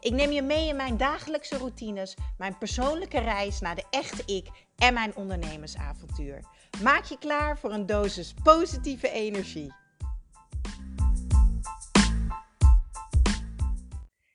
[0.00, 4.48] Ik neem je mee in mijn dagelijkse routines, mijn persoonlijke reis naar de echte ik
[4.76, 6.44] en mijn ondernemersavontuur.
[6.82, 9.72] Maak je klaar voor een dosis positieve energie.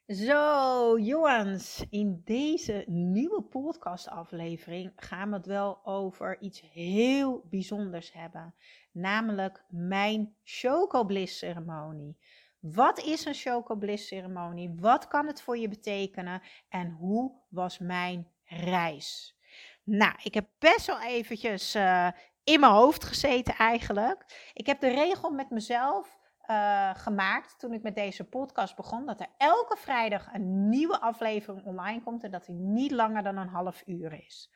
[0.08, 8.54] Zo, jongens, in deze nieuwe podcastaflevering gaan we het wel over iets heel bijzonders hebben,
[8.92, 12.18] namelijk mijn Chocobliss ceremonie.
[12.72, 14.76] Wat is een Chocobliss ceremonie?
[14.80, 16.42] Wat kan het voor je betekenen?
[16.70, 19.38] En hoe was mijn reis?
[19.84, 22.08] Nou, ik heb best wel eventjes uh,
[22.44, 24.52] in mijn hoofd gezeten eigenlijk.
[24.54, 26.18] Ik heb de regel met mezelf
[26.50, 29.06] uh, gemaakt toen ik met deze podcast begon.
[29.06, 32.24] Dat er elke vrijdag een nieuwe aflevering online komt.
[32.24, 34.52] En dat die niet langer dan een half uur is.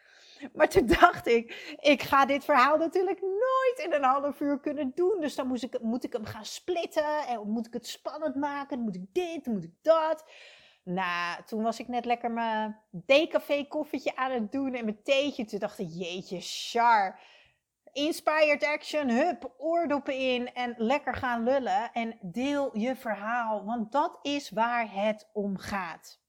[0.53, 4.91] Maar toen dacht ik, ik ga dit verhaal natuurlijk nooit in een half uur kunnen
[4.95, 5.17] doen.
[5.19, 7.27] Dus dan moet ik, moet ik hem gaan splitten.
[7.27, 8.79] En moet ik het spannend maken.
[8.79, 10.25] moet ik dit, moet ik dat.
[10.83, 15.45] Nou, toen was ik net lekker mijn decafé koffietje aan het doen en mijn theetje.
[15.45, 17.19] Toen dacht ik, jeetje, char.
[17.93, 21.91] Inspired action, hup, oordoppen in en lekker gaan lullen.
[21.91, 26.19] En deel je verhaal, want dat is waar het om gaat.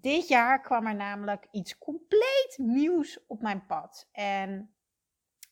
[0.00, 4.08] Dit jaar kwam er namelijk iets compleet nieuws op mijn pad.
[4.12, 4.74] En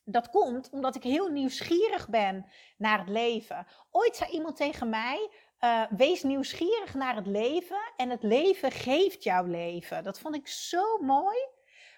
[0.05, 2.47] dat komt omdat ik heel nieuwsgierig ben
[2.77, 3.67] naar het leven.
[3.91, 5.31] Ooit zei iemand tegen mij:
[5.61, 10.05] uh, wees nieuwsgierig naar het leven en het leven geeft jouw leven.
[10.05, 11.39] Dat vond ik zo mooi.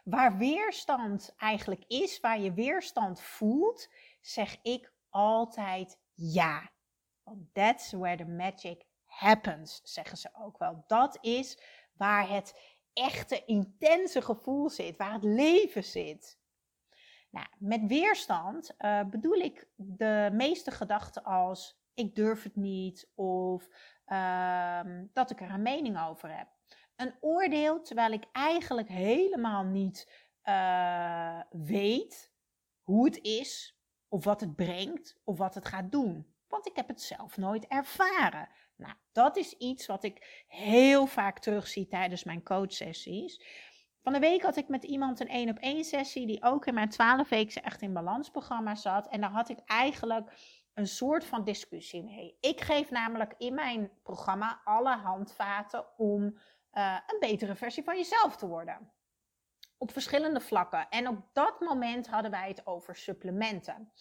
[0.05, 3.89] Waar weerstand eigenlijk is, waar je weerstand voelt,
[4.21, 6.71] zeg ik altijd ja.
[7.23, 10.85] Want that's where the magic happens, zeggen ze ook wel.
[10.87, 11.59] Dat is
[11.97, 12.61] waar het
[12.93, 16.41] echte, intense gevoel zit, waar het leven zit.
[17.31, 23.69] Nou, met weerstand uh, bedoel ik de meeste gedachten als ik durf het niet of
[24.07, 24.81] uh,
[25.13, 26.49] dat ik er een mening over heb.
[26.97, 32.33] Een oordeel terwijl ik eigenlijk helemaal niet uh, weet
[32.83, 36.35] hoe het is of wat het brengt of wat het gaat doen.
[36.49, 38.49] Want ik heb het zelf nooit ervaren.
[38.83, 43.45] Nou, dat is iets wat ik heel vaak terugzie tijdens mijn coachsessies.
[44.03, 46.75] Van de week had ik met iemand een één op één sessie die ook in
[46.75, 49.09] mijn 12 weekse echt in balans programma zat.
[49.09, 50.33] En daar had ik eigenlijk
[50.75, 52.37] een soort van discussie mee.
[52.41, 56.23] Ik geef namelijk in mijn programma alle handvaten om
[56.73, 58.93] uh, een betere versie van jezelf te worden.
[59.79, 60.89] Op verschillende vlakken.
[60.89, 63.93] En op dat moment hadden wij het over supplementen.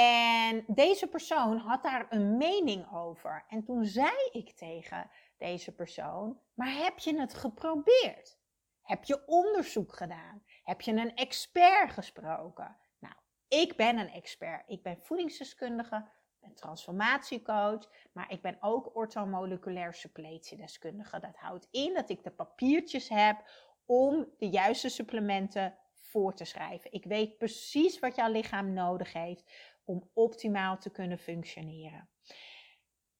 [0.00, 3.44] En deze persoon had daar een mening over.
[3.48, 8.38] En toen zei ik tegen deze persoon: Maar heb je het geprobeerd?
[8.82, 10.42] Heb je onderzoek gedaan?
[10.62, 12.76] Heb je een expert gesproken?
[12.98, 13.14] Nou,
[13.48, 14.62] ik ben een expert.
[14.66, 16.08] Ik ben voedingsdeskundige,
[16.40, 21.20] ben transformatiecoach, maar ik ben ook orthomoleculair suppletiedeskundige.
[21.20, 23.50] Dat houdt in dat ik de papiertjes heb
[23.86, 26.92] om de juiste supplementen voor te schrijven.
[26.92, 29.44] Ik weet precies wat jouw lichaam nodig heeft
[29.88, 32.08] om optimaal te kunnen functioneren.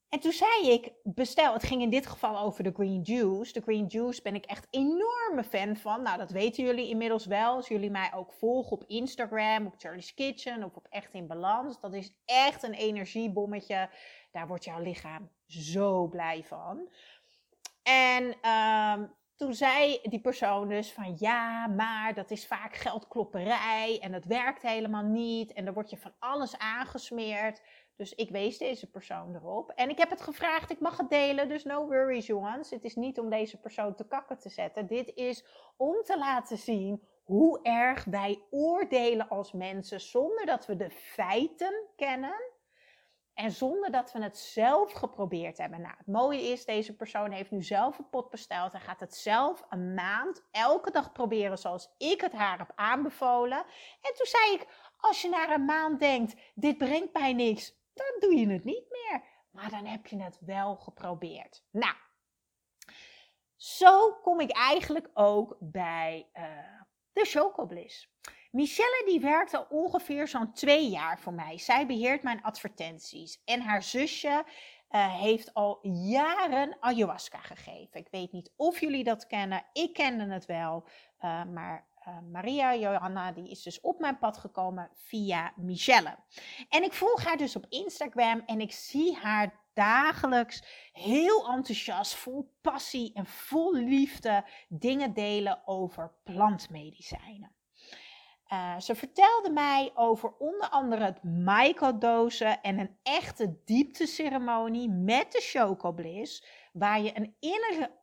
[0.09, 3.53] En toen zei ik, bestel, het ging in dit geval over de green juice.
[3.53, 6.03] De green juice ben ik echt enorme fan van.
[6.03, 7.55] Nou, dat weten jullie inmiddels wel.
[7.55, 11.81] Als jullie mij ook volgen op Instagram, op Charlie's Kitchen of op Echt in Balans.
[11.81, 13.91] Dat is echt een energiebommetje.
[14.33, 16.89] Daar wordt jouw lichaam zo blij van.
[17.83, 24.12] En um, toen zei die persoon dus van ja, maar dat is vaak geldklopperij en
[24.12, 27.62] dat werkt helemaal niet en dan word je van alles aangesmeerd.
[27.97, 29.71] Dus ik wees deze persoon erop.
[29.71, 32.71] En ik heb het gevraagd, ik mag het delen, dus no worries jongens.
[32.71, 34.87] Het is niet om deze persoon te kakken te zetten.
[34.87, 35.44] Dit is
[35.77, 41.84] om te laten zien hoe erg wij oordelen als mensen zonder dat we de feiten
[41.97, 42.57] kennen.
[43.39, 45.81] En zonder dat we het zelf geprobeerd hebben.
[45.81, 48.73] Nou, het mooie is, deze persoon heeft nu zelf een pot besteld.
[48.73, 53.59] Hij gaat het zelf een maand elke dag proberen zoals ik het haar heb aanbevolen.
[54.01, 58.17] En toen zei ik, als je na een maand denkt, dit brengt mij niks, dan
[58.19, 59.23] doe je het niet meer.
[59.51, 61.65] Maar dan heb je het wel geprobeerd.
[61.71, 61.97] Nou,
[63.57, 66.45] zo kom ik eigenlijk ook bij uh,
[67.13, 68.11] de Chocobliss.
[68.50, 71.59] Michelle die werkt ongeveer zo'n twee jaar voor mij.
[71.59, 73.42] Zij beheert mijn advertenties.
[73.45, 74.45] En haar zusje
[74.91, 78.00] uh, heeft al jaren ayahuasca gegeven.
[78.00, 79.65] Ik weet niet of jullie dat kennen.
[79.72, 80.89] Ik kende het wel.
[81.21, 81.86] Uh, maar
[82.30, 86.16] Maria Johanna, die is dus op mijn pad gekomen via Michelle.
[86.68, 90.62] En ik volg haar dus op Instagram en ik zie haar dagelijks
[90.92, 97.58] heel enthousiast, vol passie en vol liefde dingen delen over plantmedicijnen.
[98.53, 105.41] Uh, ze vertelde mij over onder andere het microdosen en een echte diepteceremonie met de
[105.41, 107.34] chocobliss, waar je een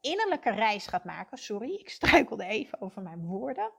[0.02, 1.38] innerlijke reis gaat maken.
[1.38, 3.72] Sorry, ik struikelde even over mijn woorden.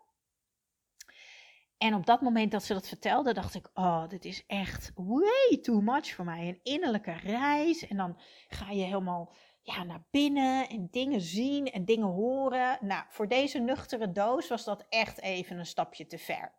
[1.78, 5.58] En op dat moment dat ze dat vertelde, dacht ik: Oh, dit is echt way
[5.62, 6.48] too much voor mij.
[6.48, 7.86] Een innerlijke reis.
[7.86, 9.34] En dan ga je helemaal
[9.66, 12.78] ja, naar binnen en dingen zien en dingen horen.
[12.80, 16.52] Nou, voor deze nuchtere doos was dat echt even een stapje te ver.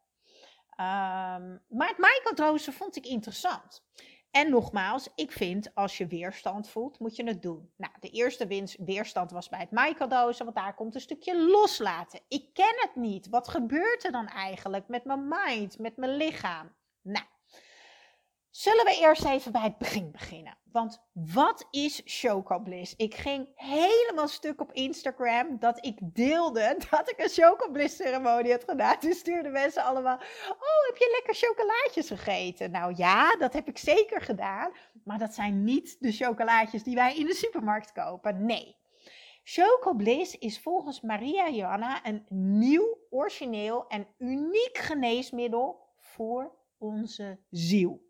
[0.79, 3.85] Um, maar het microdosen vond ik interessant.
[4.31, 7.71] En nogmaals, ik vind als je weerstand voelt, moet je het doen.
[7.77, 12.19] Nou, de eerste weerstand was bij het microdosen, want daar komt een stukje loslaten.
[12.27, 13.29] Ik ken het niet.
[13.29, 16.75] Wat gebeurt er dan eigenlijk met mijn mind, met mijn lichaam?
[17.01, 17.25] Nou,
[18.57, 20.57] Zullen we eerst even bij het begin beginnen?
[20.71, 22.93] Want wat is Chocobliss?
[22.95, 28.63] Ik ging helemaal stuk op Instagram dat ik deelde dat ik een Chocobliss ceremonie had
[28.63, 28.99] gedaan.
[28.99, 30.15] Toen stuurden mensen allemaal,
[30.49, 32.71] oh heb je lekker chocolaatjes gegeten?
[32.71, 34.71] Nou ja, dat heb ik zeker gedaan.
[35.03, 38.45] Maar dat zijn niet de chocolaatjes die wij in de supermarkt kopen.
[38.45, 38.75] Nee.
[39.43, 42.25] Chocobliss is volgens Maria Johanna een
[42.59, 48.05] nieuw, origineel en uniek geneesmiddel voor onze ziel.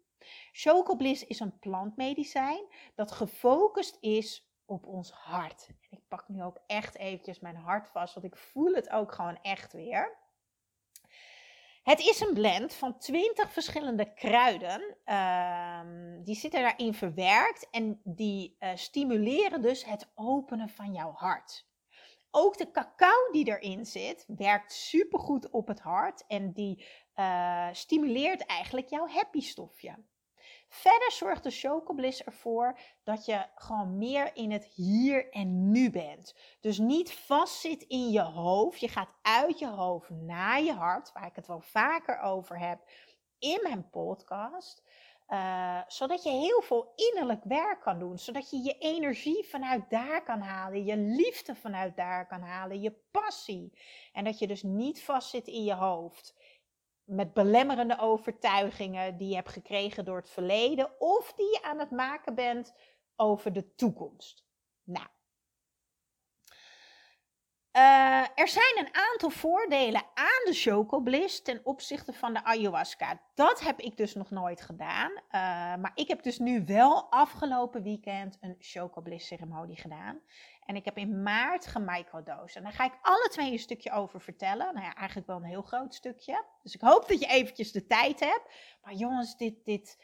[0.51, 5.67] Chocobliss is een plantmedicijn dat gefocust is op ons hart.
[5.67, 9.13] En ik pak nu ook echt eventjes mijn hart vast, want ik voel het ook
[9.13, 10.17] gewoon echt weer.
[11.83, 14.97] Het is een blend van 20 verschillende kruiden.
[15.03, 21.67] Ehm, die zitten daarin verwerkt en die uh, stimuleren dus het openen van jouw hart.
[22.31, 26.85] Ook de cacao die erin zit, werkt supergoed op het hart en die
[27.15, 29.95] uh, stimuleert eigenlijk jouw happy stofje.
[30.69, 36.35] Verder zorgt de Chocobliss ervoor dat je gewoon meer in het hier en nu bent.
[36.61, 38.79] Dus niet vastzit in je hoofd.
[38.79, 42.79] Je gaat uit je hoofd naar je hart, waar ik het wel vaker over heb
[43.39, 44.83] in mijn podcast.
[45.27, 48.17] Uh, zodat je heel veel innerlijk werk kan doen.
[48.17, 50.85] Zodat je je energie vanuit daar kan halen.
[50.85, 52.81] Je liefde vanuit daar kan halen.
[52.81, 53.79] Je passie.
[54.13, 56.35] En dat je dus niet vastzit in je hoofd
[57.07, 61.91] met belemmerende overtuigingen die je hebt gekregen door het verleden of die je aan het
[61.91, 62.73] maken bent
[63.15, 64.45] over de toekomst.
[64.83, 65.07] Nou,
[67.77, 73.21] uh, er zijn een aantal voordelen aan de chocobliss ten opzichte van de ayahuasca.
[73.33, 75.11] Dat heb ik dus nog nooit gedaan.
[75.11, 75.21] Uh,
[75.81, 80.19] maar ik heb dus nu wel afgelopen weekend een chocobliss ceremonie gedaan.
[80.67, 82.57] En ik heb in maart gemicrodosen.
[82.57, 84.73] En daar ga ik alle twee een stukje over vertellen.
[84.73, 86.45] Nou ja, eigenlijk wel een heel groot stukje.
[86.63, 88.53] Dus ik hoop dat je eventjes de tijd hebt.
[88.81, 90.03] Maar jongens, dit, dit,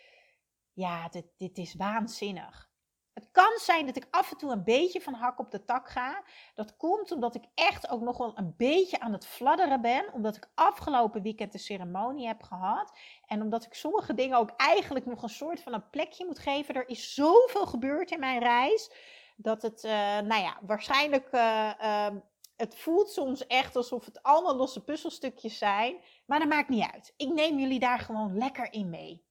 [0.73, 2.71] ja, dit, dit is waanzinnig.
[3.13, 5.89] Het kan zijn dat ik af en toe een beetje van hak op de tak
[5.89, 6.23] ga.
[6.53, 10.13] Dat komt omdat ik echt ook nog wel een beetje aan het fladderen ben.
[10.13, 12.97] Omdat ik afgelopen weekend de ceremonie heb gehad.
[13.25, 16.75] En omdat ik sommige dingen ook eigenlijk nog een soort van een plekje moet geven.
[16.75, 18.91] Er is zoveel gebeurd in mijn reis
[19.35, 22.09] dat het, uh, nou ja, waarschijnlijk, uh,
[22.55, 25.97] het voelt soms echt alsof het allemaal losse puzzelstukjes zijn.
[26.25, 27.13] Maar dat maakt niet uit.
[27.17, 29.25] Ik neem jullie daar gewoon lekker in mee.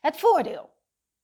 [0.00, 0.74] Het voordeel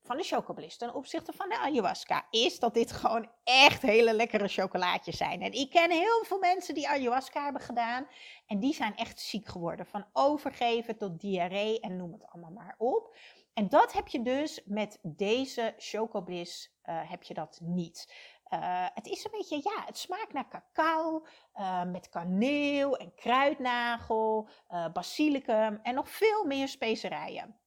[0.03, 4.49] van de chocobliss ten opzichte van de ayahuasca is dat dit gewoon echt hele lekkere
[4.49, 5.43] chocolaatjes zijn.
[5.43, 8.09] En ik ken heel veel mensen die ayahuasca hebben gedaan
[8.47, 9.87] en die zijn echt ziek geworden.
[9.87, 13.17] Van overgeven tot diarree en noem het allemaal maar op.
[13.61, 18.15] En dat heb je dus met deze chocobliss uh, heb je dat niet.
[18.53, 24.49] Uh, het is een beetje, ja, het smaakt naar cacao uh, met kaneel en kruidnagel,
[24.93, 27.61] basilicum en nog veel meer specerijen.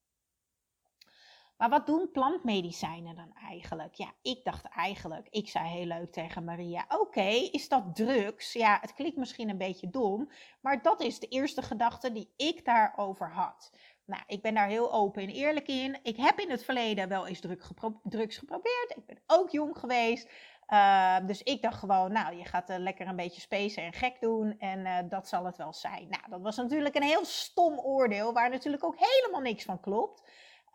[1.58, 3.94] Maar wat doen plantmedicijnen dan eigenlijk?
[3.94, 8.54] Ja, ik dacht eigenlijk, ik zei heel leuk tegen Maria: Oké, is dat drugs?
[8.54, 10.32] Ja, het klinkt misschien een beetje dom,
[10.62, 13.72] maar dat is de eerste gedachte die ik daarover had.
[14.06, 16.00] Nou, ik ben daar heel open en eerlijk in.
[16.04, 18.94] Ik heb in het verleden wel eens drugs geprobeerd.
[18.96, 20.30] Ik ben ook jong geweest.
[20.70, 24.20] Uh, dus ik dacht gewoon, nou, je gaat uh, lekker een beetje spacen en gek
[24.20, 24.60] doen.
[24.60, 26.08] En uh, dat zal het wel zijn.
[26.10, 30.22] Nou, dat was natuurlijk een heel stom oordeel, waar natuurlijk ook helemaal niks van klopt.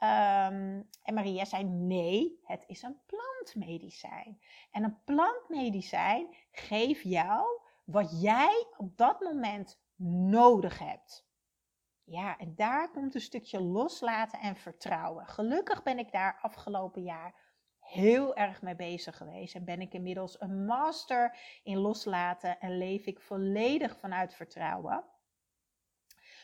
[0.01, 4.41] Um, en Maria zei: nee, het is een plantmedicijn.
[4.71, 9.81] En een plantmedicijn geeft jou wat jij op dat moment
[10.31, 11.28] nodig hebt.
[12.11, 15.27] Ja, en daar komt een stukje loslaten en vertrouwen.
[15.27, 17.35] Gelukkig ben ik daar afgelopen jaar
[17.81, 19.55] heel erg mee bezig geweest.
[19.55, 25.05] En ben ik inmiddels een master in loslaten en leef ik volledig vanuit vertrouwen.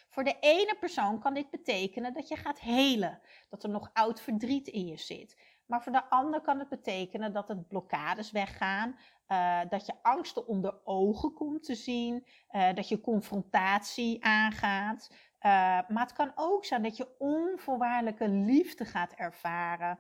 [0.09, 4.21] Voor de ene persoon kan dit betekenen dat je gaat helen, dat er nog oud
[4.21, 5.37] verdriet in je zit.
[5.67, 10.47] Maar voor de ander kan het betekenen dat het blokkades weggaan, uh, dat je angsten
[10.47, 15.11] onder ogen komt te zien, uh, dat je confrontatie aangaat.
[15.47, 15.51] Uh,
[15.89, 19.99] maar het kan ook zijn dat je onvoorwaardelijke liefde gaat ervaren,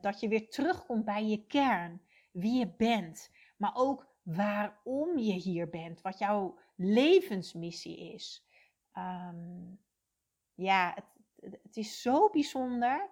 [0.00, 2.00] dat je weer terugkomt bij je kern,
[2.32, 8.46] wie je bent, maar ook waarom je hier bent, wat jouw levensmissie is.
[8.94, 9.80] Um,
[10.54, 11.04] ja, het,
[11.62, 13.10] het is zo bijzonder.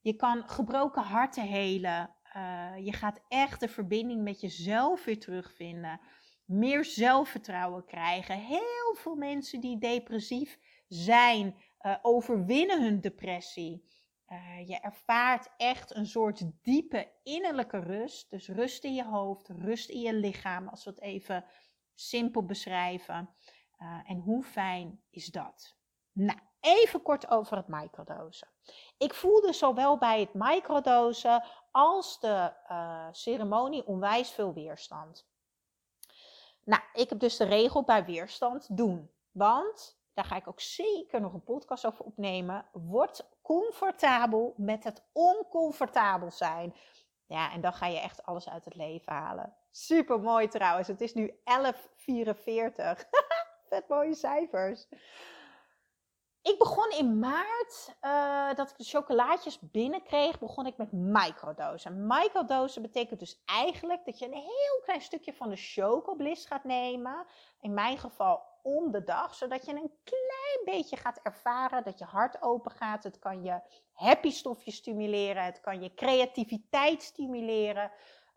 [0.00, 2.14] Je kan gebroken harten helen.
[2.36, 6.00] Uh, je gaat echt de verbinding met jezelf weer terugvinden.
[6.44, 8.38] Meer zelfvertrouwen krijgen.
[8.38, 10.58] Heel veel mensen die depressief
[10.88, 13.92] zijn, uh, overwinnen hun depressie.
[14.28, 18.30] Uh, je ervaart echt een soort diepe innerlijke rust.
[18.30, 21.44] Dus rust in je hoofd, rust in je lichaam, als we het even
[21.94, 23.34] simpel beschrijven.
[24.06, 25.76] en hoe fijn is dat?
[26.12, 28.48] Nou, even kort over het microdosen.
[28.98, 32.52] Ik voelde zowel bij het microdosen als de
[33.10, 35.26] ceremonie onwijs veel weerstand.
[36.64, 39.10] Nou, ik heb dus de regel bij weerstand doen.
[39.32, 45.02] Want, daar ga ik ook zeker nog een podcast over opnemen, word comfortabel met het
[45.12, 46.74] oncomfortabel zijn.
[47.26, 49.56] Ja, en dan ga je echt alles uit het leven halen.
[49.70, 50.88] Super mooi trouwens.
[50.88, 51.34] Het is nu 11.44.
[53.68, 54.86] Vet mooie cijfers.
[56.44, 62.06] Ik begon in maart, uh, dat ik de chocolaatjes binnenkreeg, begon ik met microdosen.
[62.06, 67.26] Microdosen betekent dus eigenlijk dat je een heel klein stukje van de chocobliss gaat nemen.
[67.60, 72.04] In mijn geval om de dag, zodat je een klein beetje gaat ervaren dat je
[72.04, 73.04] hart open gaat.
[73.04, 73.60] Het kan je
[73.92, 77.90] happy stofje stimuleren, het kan je creativiteit stimuleren.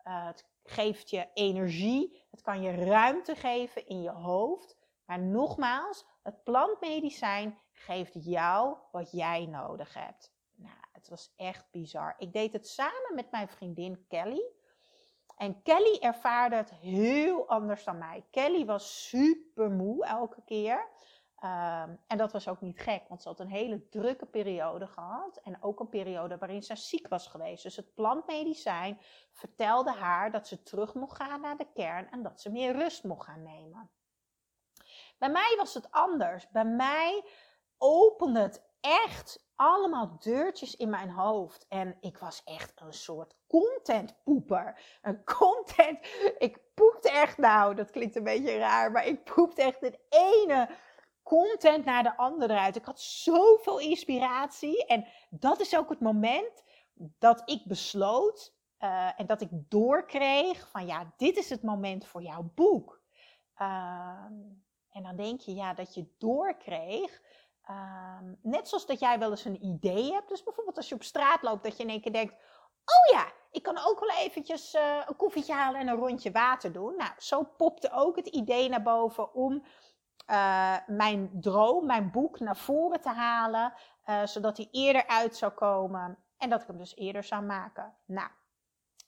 [0.04, 4.76] Uh, het geeft je energie, het kan je ruimte geven in je hoofd.
[5.04, 10.32] Maar nogmaals, het plantmedicijn geeft jou wat jij nodig hebt.
[10.54, 12.14] Nou, het was echt bizar.
[12.18, 14.42] Ik deed het samen met mijn vriendin Kelly.
[15.36, 18.24] En Kelly ervaarde het heel anders dan mij.
[18.30, 20.88] Kelly was super moe elke keer.
[21.44, 25.40] Um, en dat was ook niet gek, want ze had een hele drukke periode gehad.
[25.42, 27.62] En ook een periode waarin ze ziek was geweest.
[27.62, 29.00] Dus het plantmedicijn
[29.32, 33.04] vertelde haar dat ze terug mocht gaan naar de kern en dat ze meer rust
[33.04, 33.90] mocht gaan nemen.
[35.18, 36.48] Bij mij was het anders.
[36.48, 37.24] Bij mij
[37.78, 41.66] opende het echt allemaal deurtjes in mijn hoofd.
[41.68, 44.80] En ik was echt een soort contentpoeper.
[45.02, 45.98] Een content.
[46.38, 50.68] Ik poepte echt, nou, dat klinkt een beetje raar, maar ik poepte echt het ene
[51.22, 52.76] content naar de andere uit.
[52.76, 54.86] Ik had zoveel inspiratie.
[54.86, 56.64] En dat is ook het moment
[57.18, 62.22] dat ik besloot uh, en dat ik doorkreeg van ja, dit is het moment voor
[62.22, 63.02] jouw boek.
[63.58, 64.24] Uh,
[64.90, 67.22] en dan denk je ja, dat je doorkreeg.
[67.70, 70.28] Um, net zoals dat jij wel eens een idee hebt.
[70.28, 72.34] Dus bijvoorbeeld als je op straat loopt, dat je in één keer denkt:
[72.84, 76.72] Oh ja, ik kan ook wel eventjes uh, een koffietje halen en een rondje water
[76.72, 76.96] doen.
[76.96, 79.64] Nou, zo popte ook het idee naar boven om
[80.30, 83.72] uh, mijn droom, mijn boek naar voren te halen.
[84.06, 87.94] Uh, zodat hij eerder uit zou komen en dat ik hem dus eerder zou maken.
[88.04, 88.28] Nou,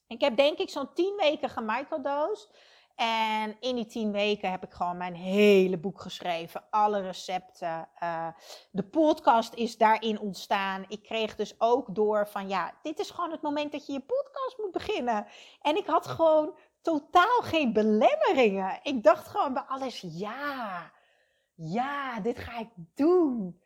[0.06, 2.58] ik heb denk ik zo'n 10 weken gemicrodosed.
[3.00, 6.64] En in die tien weken heb ik gewoon mijn hele boek geschreven.
[6.70, 7.88] Alle recepten.
[8.02, 8.28] Uh,
[8.70, 10.84] de podcast is daarin ontstaan.
[10.88, 14.00] Ik kreeg dus ook door van ja, dit is gewoon het moment dat je je
[14.00, 15.26] podcast moet beginnen.
[15.62, 18.80] En ik had gewoon totaal geen belemmeringen.
[18.82, 20.90] Ik dacht gewoon bij alles ja.
[21.54, 23.60] Ja, dit ga ik doen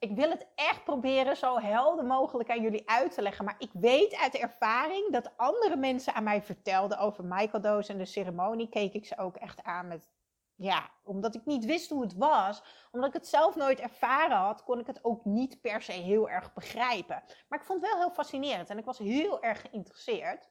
[0.00, 3.44] ik wil het echt proberen zo helder mogelijk aan jullie uit te leggen.
[3.44, 8.04] Maar ik weet uit ervaring dat andere mensen aan mij vertelden over Michael en de
[8.04, 8.68] ceremonie.
[8.68, 10.08] Keek ik ze ook echt aan met,
[10.54, 12.62] ja, omdat ik niet wist hoe het was.
[12.90, 16.28] Omdat ik het zelf nooit ervaren had, kon ik het ook niet per se heel
[16.28, 17.22] erg begrijpen.
[17.48, 20.48] Maar ik vond het wel heel fascinerend en ik was heel erg geïnteresseerd.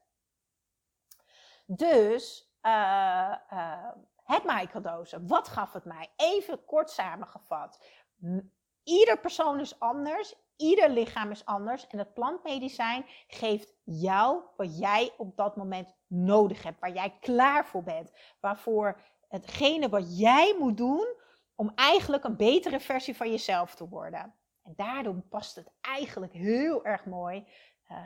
[1.66, 3.90] Dus, uh, uh,
[4.24, 6.08] het microdosen, wat gaf het mij?
[6.16, 7.80] Even kort samengevat
[8.84, 15.14] Ieder persoon is anders, ieder lichaam is anders en het plantmedicijn geeft jou wat jij
[15.18, 20.78] op dat moment nodig hebt, waar jij klaar voor bent, waarvoor hetgene wat jij moet
[20.78, 21.08] doen
[21.56, 24.34] om eigenlijk een betere versie van jezelf te worden.
[24.64, 27.48] En daardoor past het eigenlijk heel erg mooi
[27.92, 27.98] uh,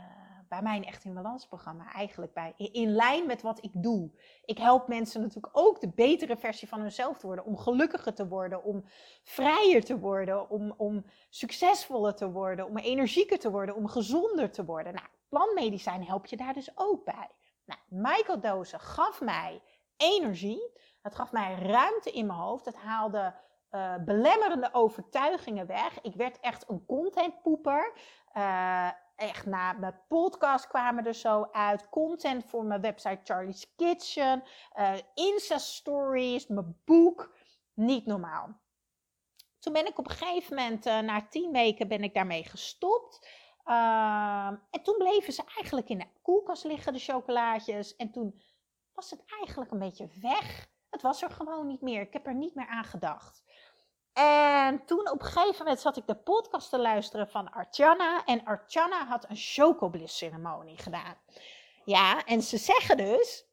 [0.54, 1.94] bij mijn Echt in Balans programma.
[1.94, 4.12] Eigenlijk bij, in lijn met wat ik doe.
[4.46, 7.46] Ik help mensen natuurlijk ook de betere versie van hunzelf te worden.
[7.46, 8.84] Om gelukkiger te worden, om
[9.24, 14.66] vrijer te worden, om, om succesvoller te worden, om energieker te worden, om gezonder te
[14.66, 14.94] worden.
[14.94, 17.30] Nou, plantmedicijn helpt je daar dus ook bij.
[17.66, 19.62] Nou, microdosen gaf mij
[19.98, 20.72] energie.
[21.02, 22.66] Het gaf mij ruimte in mijn hoofd.
[22.66, 23.34] Het haalde
[23.72, 26.02] uh, belemmerende overtuigingen weg.
[26.02, 27.94] Ik werd echt een contentpoeper.
[28.38, 31.90] Uh, echt na mijn podcast kwamen er zo uit.
[31.90, 34.44] Content voor mijn website Charlie's Kitchen.
[34.80, 37.36] Uh, Insta stories, mijn boek.
[37.74, 38.62] Niet normaal.
[39.60, 43.28] Toen ben ik op een gegeven moment, na tien weken, ben ik daarmee gestopt.
[43.64, 47.96] Ehm, en toen bleven ze eigenlijk in de koelkast liggen, de chocolaatjes.
[47.96, 48.42] En toen
[48.94, 50.72] was het eigenlijk een beetje weg.
[50.90, 52.02] Het was er gewoon niet meer.
[52.02, 53.43] Ik heb er niet meer aan gedacht.
[54.14, 58.26] En toen op een gegeven moment zat ik de podcast te luisteren van Archana.
[58.26, 61.16] En Archana had een chocobliss ceremonie gedaan.
[61.86, 63.46] Ja, en ze zeggen dus,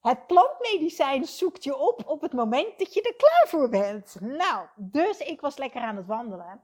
[0.00, 4.16] het plantmedicijn zoekt je op op het moment dat je er klaar voor bent.
[4.20, 6.62] Nou, dus ik was lekker aan het wandelen.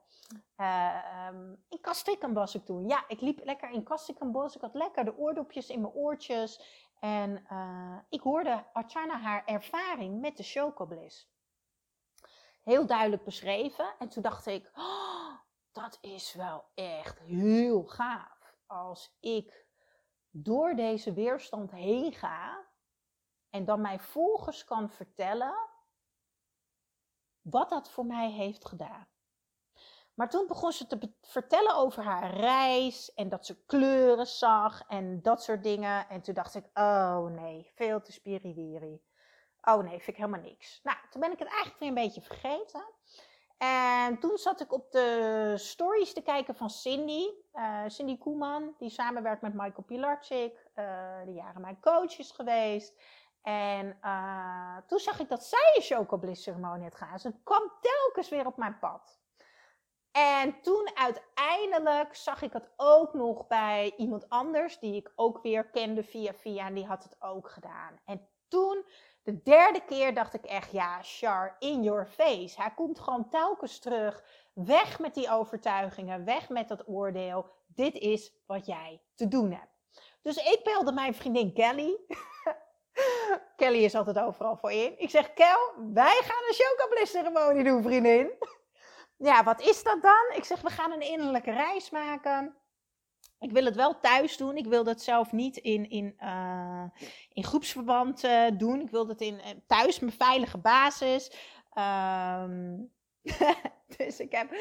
[0.56, 0.96] Uh,
[1.28, 2.88] um, in Kastrikum was ik toen.
[2.88, 4.54] Ja, ik liep lekker in Kastrikumbos.
[4.54, 6.60] Ik had lekker de oordopjes in mijn oortjes.
[7.00, 11.28] En uh, ik hoorde Archana haar ervaring met de chocobliss.
[12.62, 13.94] Heel duidelijk beschreven.
[13.98, 15.38] En toen dacht ik, oh,
[15.72, 18.54] dat is wel echt heel gaaf.
[18.66, 19.66] Als ik
[20.30, 22.68] door deze weerstand heen ga
[23.50, 25.68] en dan mijn volgers kan vertellen
[27.40, 29.08] wat dat voor mij heeft gedaan.
[30.14, 35.22] Maar toen begon ze te vertellen over haar reis en dat ze kleuren zag en
[35.22, 36.08] dat soort dingen.
[36.08, 39.02] En toen dacht ik, oh nee, veel te spiriwiri.
[39.70, 40.80] Oh nee, vind ik helemaal niks.
[40.82, 42.84] Nou, toen ben ik het eigenlijk weer een beetje vergeten.
[43.58, 47.26] En toen zat ik op de stories te kijken van Cindy.
[47.54, 50.70] Uh, Cindy Koeman, die samenwerkt met Michael Pilarczyk.
[50.74, 53.00] Uh, die jaren mijn coach is geweest.
[53.42, 57.12] En uh, toen zag ik dat zij een chocobliss ceremonie had gedaan.
[57.12, 59.20] Dus het kwam telkens weer op mijn pad.
[60.12, 65.70] En toen uiteindelijk zag ik het ook nog bij iemand anders, die ik ook weer
[65.70, 68.00] kende via via, en die had het ook gedaan.
[68.04, 68.84] En toen,
[69.30, 72.60] de derde keer, dacht ik echt, ja, Char, in your face.
[72.60, 74.24] Hij komt gewoon telkens terug.
[74.52, 77.46] Weg met die overtuigingen, weg met dat oordeel.
[77.66, 79.78] Dit is wat jij te doen hebt.
[80.22, 81.96] Dus ik belde mijn vriendin Kelly.
[83.56, 84.98] Kelly is altijd overal voor in.
[84.98, 88.30] Ik zeg, Kel, wij gaan een chocobliss ceremonie doen, vriendin
[89.28, 90.36] ja, wat is dat dan?
[90.36, 92.56] Ik zeg, we gaan een innerlijke reis maken.
[93.40, 94.56] Ik wil het wel thuis doen.
[94.56, 96.84] Ik wil dat zelf niet in, in, uh,
[97.32, 98.80] in groepsverband uh, doen.
[98.80, 101.32] Ik wil dat in, uh, thuis, mijn veilige basis.
[101.74, 102.90] Um,
[103.96, 104.52] dus ik heb,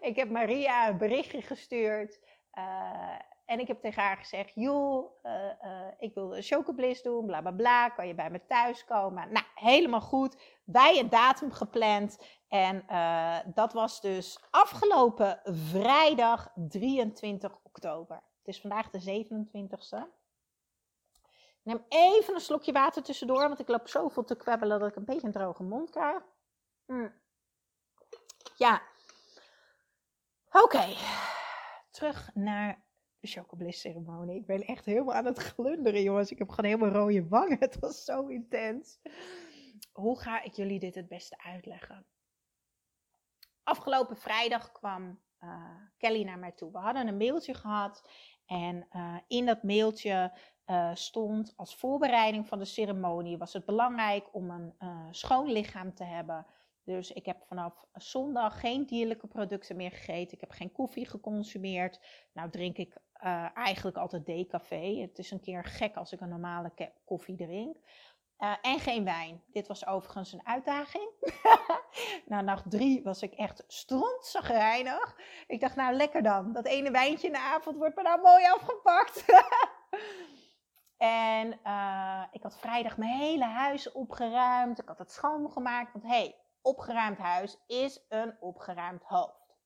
[0.00, 2.20] ik heb Maria een berichtje gestuurd.
[3.48, 5.10] En ik heb tegen haar gezegd: Joh,
[5.98, 7.88] ik wil een chocobliss doen, bla bla bla.
[7.88, 9.32] Kan je bij me thuis komen?
[9.32, 10.40] Nou, helemaal goed.
[10.64, 12.18] Wij een datum gepland.
[12.48, 18.16] En uh, dat was dus afgelopen vrijdag 23 oktober.
[18.16, 20.16] Het is vandaag de 27ste.
[21.32, 24.96] Ik neem even een slokje water tussendoor, want ik loop zoveel te kwebbelen dat ik
[24.96, 26.22] een beetje een droge mond krijg.
[26.86, 27.12] Mm.
[28.56, 28.82] Ja.
[30.52, 30.94] Oké.
[31.90, 32.86] Terug naar
[33.20, 34.40] de chocobliss ceremonie.
[34.40, 36.30] Ik ben echt helemaal aan het glunderen, jongens.
[36.30, 37.58] Ik heb gewoon helemaal rode wangen.
[37.68, 39.00] Het was zo intens.
[39.92, 42.06] Hoe ga ik jullie dit het beste uitleggen?
[43.68, 46.72] afgelopen vrijdag kwam uh, Kelly naar mij toe.
[46.72, 48.08] We hadden een mailtje gehad
[48.46, 54.28] en uh, in dat mailtje uh, stond als voorbereiding van de ceremonie was het belangrijk
[54.32, 54.74] om een
[55.10, 56.46] schoon lichaam te hebben.
[56.84, 60.34] Dus ik heb vanaf zondag geen dierlijke producten meer gegeten.
[60.34, 62.00] Ik heb geen koffie geconsumeerd.
[62.32, 62.96] Nou drink ik
[63.54, 65.00] eigenlijk altijd decafé.
[65.00, 66.72] Het is een keer gek als ik een normale
[67.04, 67.76] koffie drink.
[68.38, 69.42] Uh, en geen wijn.
[69.52, 71.10] Dit was overigens een uitdaging.
[72.26, 75.16] Na nacht drie was ik echt strontzagrijnig.
[75.46, 76.52] Ik dacht, nou lekker dan.
[76.52, 79.24] Dat ene wijntje in de avond wordt me nou mooi afgepakt.
[80.96, 84.78] en uh, ik had vrijdag mijn hele huis opgeruimd.
[84.78, 85.92] Ik had het schoongemaakt.
[85.92, 89.56] Want hé, hey, opgeruimd huis is een opgeruimd hoofd.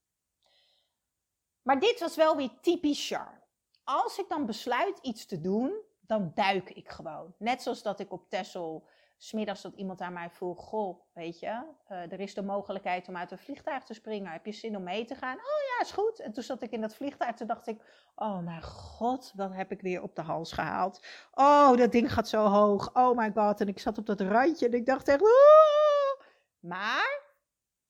[1.62, 3.41] Maar dit was wel weer typisch Char.
[3.84, 7.34] Als ik dan besluit iets te doen, dan duik ik gewoon.
[7.38, 11.46] Net zoals dat ik op Texel, smiddags dat iemand aan mij vroeg, goh, weet je,
[11.46, 14.32] uh, er is de mogelijkheid om uit een vliegtuig te springen.
[14.32, 15.36] Heb je zin om mee te gaan?
[15.36, 16.20] Oh ja, is goed.
[16.20, 17.82] En toen zat ik in dat vliegtuig, toen dacht ik,
[18.14, 21.06] oh mijn god, wat heb ik weer op de hals gehaald.
[21.34, 22.94] Oh, dat ding gaat zo hoog.
[22.94, 23.60] Oh my god.
[23.60, 26.26] En ik zat op dat randje en ik dacht echt, oh!
[26.60, 27.22] maar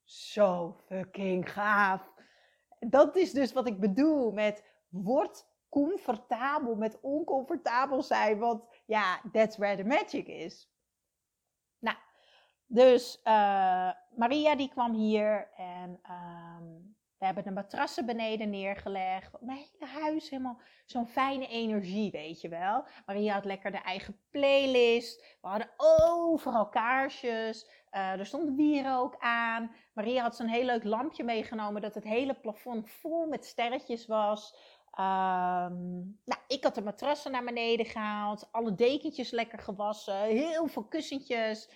[0.04, 2.12] zo fucking gaaf.
[2.78, 8.38] Dat is dus wat ik bedoel met word comfortabel met oncomfortabel zijn.
[8.38, 10.70] Want ja, that's where the magic is.
[11.78, 11.96] Nou,
[12.66, 19.40] dus uh, Maria die kwam hier en um, We hebben de matrassen beneden neergelegd.
[19.40, 22.84] Mijn hele huis helemaal zo'n fijne energie, weet je wel.
[23.06, 25.36] Maria had lekker de eigen playlist.
[25.40, 27.66] We hadden overal kaarsjes.
[27.92, 29.70] Uh, er stond wierook aan.
[29.92, 34.56] Maria had zo'n heel leuk lampje meegenomen dat het hele plafond vol met sterretjes was.
[34.98, 38.48] Um, nou, ik had de matrassen naar beneden gehaald.
[38.50, 40.22] Alle dekentjes lekker gewassen.
[40.22, 41.68] Heel veel kussentjes.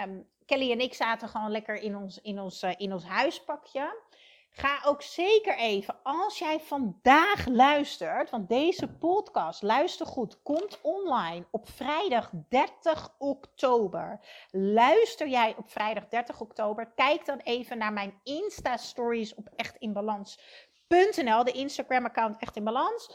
[0.00, 4.06] Um, Kelly en ik zaten gewoon lekker in ons, in ons, uh, in ons huispakje.
[4.50, 11.46] Ga ook zeker even, als jij vandaag luistert, want deze podcast, luister goed, komt online
[11.50, 14.20] op vrijdag 30 oktober.
[14.50, 19.48] Luister jij op vrijdag 30 oktober, kijk dan even naar mijn Insta-stories op
[20.88, 23.10] de Instagram-account Echt in Balans.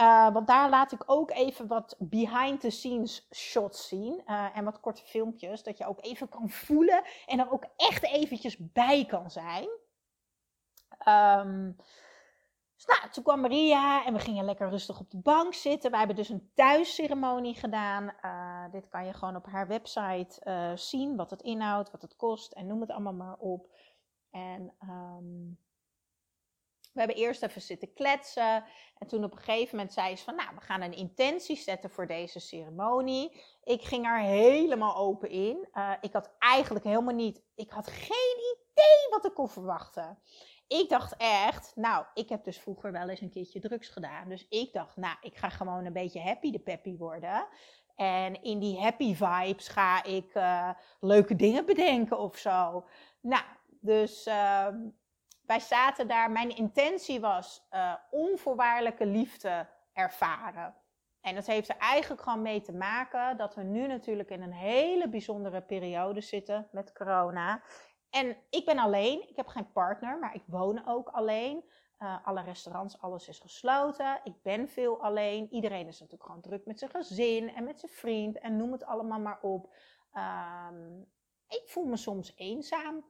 [0.00, 4.22] Uh, want daar laat ik ook even wat behind the scenes shots zien.
[4.26, 5.62] Uh, en wat korte filmpjes.
[5.62, 7.04] Dat je ook even kan voelen.
[7.26, 9.68] En dan ook echt eventjes bij kan zijn.
[11.08, 11.76] Um,
[12.74, 15.90] dus nou, toen kwam Maria en we gingen lekker rustig op de bank zitten.
[15.90, 18.14] We hebben dus een thuisceremonie gedaan.
[18.24, 22.52] Uh, dit kan je gewoon op haar website zien, wat het inhoudt, wat het kost
[22.52, 23.70] en noem het allemaal maar op.
[24.30, 25.58] En um,
[26.96, 28.64] we hebben eerst even zitten kletsen.
[28.98, 31.90] En toen op een gegeven moment zei ze van, nou, we gaan een intentie zetten
[31.90, 33.42] voor deze ceremonie.
[33.62, 35.68] Ik ging er helemaal open in.
[35.72, 40.18] Uh, ik had eigenlijk helemaal niet, ik had geen idee wat ik kon verwachten.
[40.66, 44.28] Ik dacht echt, nou, ik heb dus vroeger wel eens een keertje drugs gedaan.
[44.28, 47.46] Dus ik dacht, nou, ik ga gewoon een beetje happy de peppy worden.
[47.96, 52.86] En in die happy vibes ga ik uh, leuke dingen bedenken of zo.
[53.20, 53.44] Nou,
[53.80, 54.68] dus uh,
[55.46, 56.30] wij zaten daar.
[56.30, 60.74] Mijn intentie was uh, onvoorwaardelijke liefde ervaren.
[61.20, 64.52] En dat heeft er eigenlijk gewoon mee te maken dat we nu natuurlijk in een
[64.52, 67.62] hele bijzondere periode zitten met corona.
[68.10, 71.64] En ik ben alleen, ik heb geen partner, maar ik woon ook alleen.
[71.98, 74.20] Uh, alle restaurants, alles is gesloten.
[74.24, 75.48] Ik ben veel alleen.
[75.50, 78.84] Iedereen is natuurlijk gewoon druk met zijn gezin en met zijn vriend en noem het
[78.84, 79.74] allemaal maar op.
[80.14, 81.06] Um,
[81.48, 83.04] ik voel me soms eenzaam.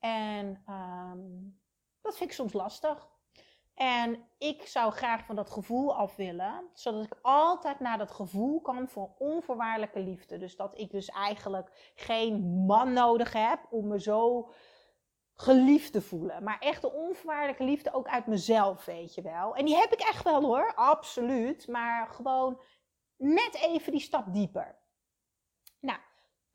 [0.00, 1.60] En um,
[2.00, 3.08] dat vind ik soms lastig.
[3.74, 8.60] En ik zou graag van dat gevoel af willen, zodat ik altijd naar dat gevoel
[8.60, 10.38] kan voor onvoorwaardelijke liefde.
[10.38, 14.50] Dus dat ik dus eigenlijk geen man nodig heb om me zo
[15.34, 16.42] geliefd te voelen.
[16.42, 19.54] Maar echt de onvoorwaardelijke liefde ook uit mezelf, weet je wel.
[19.54, 21.68] En die heb ik echt wel hoor, absoluut.
[21.68, 22.60] Maar gewoon
[23.16, 24.79] net even die stap dieper.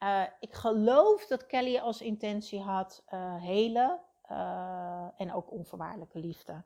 [0.06, 4.00] Uh, ik geloof dat Kelly als intentie had uh, helen
[4.32, 6.64] uh, en ook onvoorwaardelijke liefde.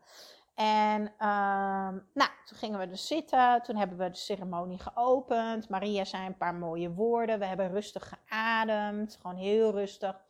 [0.55, 3.61] En um, nou, toen gingen we dus zitten.
[3.61, 5.69] Toen hebben we de ceremonie geopend.
[5.69, 7.39] Maria zei een paar mooie woorden.
[7.39, 9.17] We hebben rustig geademd.
[9.21, 10.21] Gewoon heel rustig.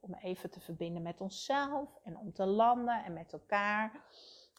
[0.00, 4.00] Om even te verbinden met onszelf en om te landen en met elkaar.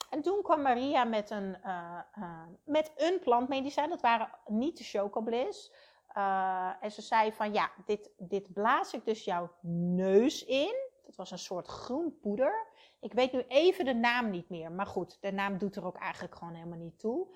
[0.10, 3.90] En toen kwam Maria met een, uh, uh, met een plantmedicijn.
[3.90, 5.72] Dat waren niet de chocobliss.
[6.18, 9.52] Uh, en ze zei van ja, dit, dit blaas ik dus jouw
[9.96, 10.76] neus in.
[11.06, 12.68] Dat was een soort groen poeder.
[13.00, 14.72] Ik weet nu even de naam niet meer.
[14.72, 17.28] Maar goed, de naam doet er ook eigenlijk gewoon helemaal niet toe.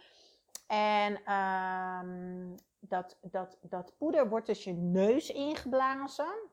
[0.67, 6.48] En um, dat, dat, dat poeder wordt dus je neus ingeblazen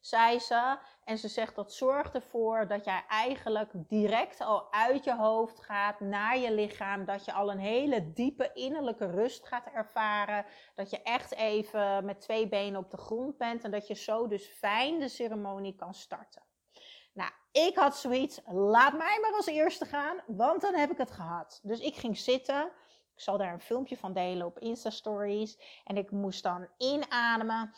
[0.00, 0.78] zei ze.
[1.04, 6.00] En ze zegt dat zorgt ervoor dat jij eigenlijk direct al uit je hoofd gaat
[6.00, 7.04] naar je lichaam.
[7.04, 10.44] Dat je al een hele diepe innerlijke rust gaat ervaren.
[10.74, 13.64] Dat je echt even met twee benen op de grond bent.
[13.64, 16.42] En dat je zo dus fijn de ceremonie kan starten.
[17.12, 21.10] Nou, ik had zoiets, laat mij maar als eerste gaan, want dan heb ik het
[21.10, 21.60] gehad.
[21.62, 22.72] Dus ik ging zitten.
[23.14, 25.80] Ik zal daar een filmpje van delen op Insta Stories.
[25.84, 27.74] En ik moest dan inademen.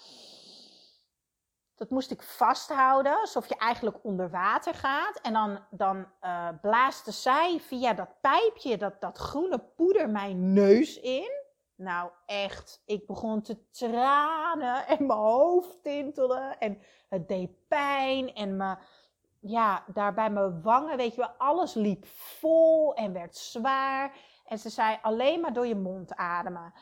[1.74, 5.20] Dat moest ik vasthouden, alsof je eigenlijk onder water gaat.
[5.20, 11.00] En dan, dan uh, blaaste zij via dat pijpje, dat, dat groene poeder, mijn neus
[11.00, 11.40] in.
[11.76, 16.56] Nou, echt, ik begon te tranen en mijn hoofd tintelde.
[16.58, 18.76] En het deed pijn en me,
[19.40, 24.16] ja, daar bij mijn wangen, weet je wel, alles liep vol en werd zwaar.
[24.46, 26.72] En ze zei alleen maar door je mond ademen.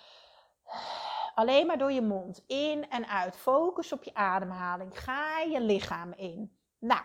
[1.35, 2.45] Alleen maar door je mond.
[2.47, 3.37] In en uit.
[3.37, 4.99] Focus op je ademhaling.
[4.99, 6.57] Ga je lichaam in.
[6.79, 7.03] Nou,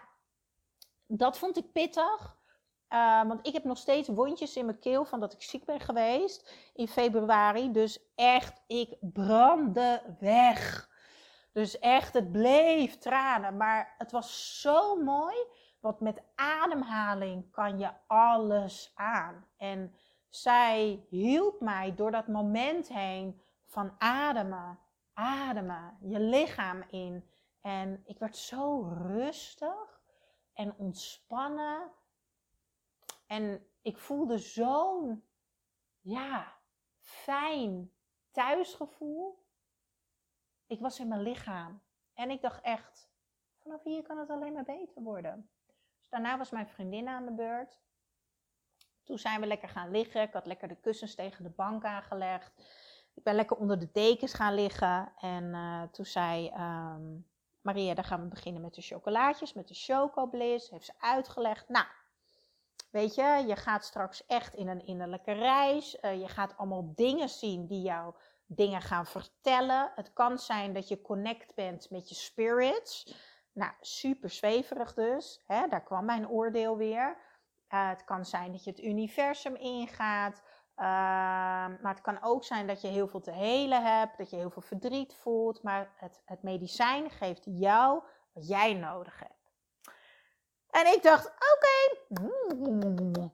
[1.07, 2.37] dat vond ik pittig.
[2.89, 5.79] Uh, want ik heb nog steeds wondjes in mijn keel van dat ik ziek ben
[5.79, 7.71] geweest in februari.
[7.71, 10.89] Dus echt, ik brandde weg.
[11.51, 13.57] Dus echt, het bleef tranen.
[13.57, 15.35] Maar het was zo mooi.
[15.79, 19.45] Want met ademhaling kan je alles aan.
[19.57, 19.95] En
[20.29, 24.79] zij hielp mij door dat moment heen van ademen,
[25.13, 27.29] ademen, je lichaam in.
[27.61, 30.01] En ik werd zo rustig
[30.53, 31.91] en ontspannen.
[33.27, 35.23] En ik voelde zo'n,
[36.01, 36.53] ja,
[36.97, 37.91] fijn
[38.31, 39.45] thuisgevoel.
[40.67, 41.81] Ik was in mijn lichaam.
[42.13, 43.09] En ik dacht echt,
[43.57, 45.49] vanaf hier kan het alleen maar beter worden.
[45.97, 47.81] Dus daarna was mijn vriendin aan de beurt.
[49.03, 50.21] Toen zijn we lekker gaan liggen.
[50.21, 52.53] Ik had lekker de kussens tegen de bank aangelegd.
[53.15, 55.11] Ik ben lekker onder de dekens gaan liggen.
[55.17, 57.27] En uh, toen zei um,
[57.61, 60.69] Maria, dan gaan we beginnen met de chocolaatjes, met de chocobliss.
[60.69, 61.69] Heeft ze uitgelegd.
[61.69, 61.85] Nou,
[62.91, 65.97] weet je, je gaat straks echt in een innerlijke reis.
[66.01, 68.13] Uh, je gaat allemaal dingen zien die jou
[68.45, 69.91] dingen gaan vertellen.
[69.95, 73.15] Het kan zijn dat je connect bent met je spirits.
[73.51, 75.43] Nou, super zweverig dus.
[75.45, 75.67] Hè?
[75.67, 77.17] Daar kwam mijn oordeel weer.
[77.69, 80.41] Uh, het kan zijn dat je het universum ingaat.
[80.77, 80.85] Uh,
[81.81, 84.49] maar het kan ook zijn dat je heel veel te helen hebt, dat je heel
[84.49, 85.63] veel verdriet voelt.
[85.63, 88.01] Maar het, het medicijn geeft jou
[88.33, 89.35] wat jij nodig hebt.
[90.69, 91.97] En ik dacht, oké,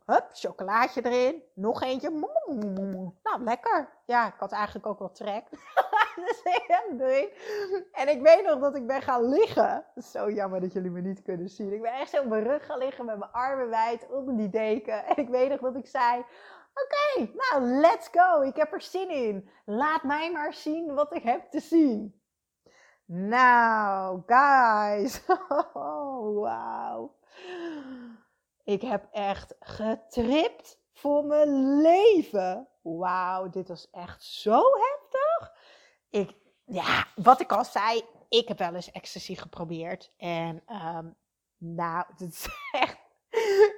[0.06, 2.10] hup, chocolaatje erin, nog eentje.
[3.24, 3.90] Nou, lekker.
[4.06, 5.44] Ja, ik had eigenlijk ook wel trek.
[6.98, 7.28] dus.
[7.92, 9.86] En ik weet nog dat ik ben gaan liggen.
[9.96, 11.74] Zo jammer dat jullie me niet kunnen zien.
[11.74, 14.50] Ik ben echt zo op mijn rug gaan liggen met mijn armen wijd onder die
[14.50, 15.06] deken.
[15.06, 16.26] En ik weet nog dat ik zei,
[16.74, 18.42] oké, nou, let's go.
[18.42, 19.50] Ik heb er zin in.
[19.66, 22.22] Laat mij maar zien wat ik heb te zien.
[23.06, 25.22] Nou, guys.
[25.74, 27.16] Oh, wauw.
[28.64, 32.68] Ik heb echt getript voor mijn leven.
[32.82, 35.54] Wauw, dit was echt zo heftig.
[36.10, 40.14] Ik, ja, wat ik al zei, ik heb wel eens ecstasy geprobeerd.
[40.18, 41.16] En um,
[41.58, 42.98] nou, dat is echt,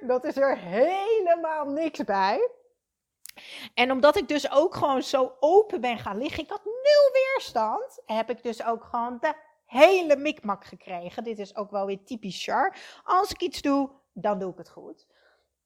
[0.00, 2.50] dat is er helemaal niks bij.
[3.74, 8.02] En omdat ik dus ook gewoon zo open ben gaan liggen, ik had nul weerstand,
[8.06, 11.24] heb ik dus ook gewoon de hele mikmak gekregen.
[11.24, 12.76] Dit is ook wel weer typisch Char.
[13.04, 15.06] Als ik iets doe, dan doe ik het goed.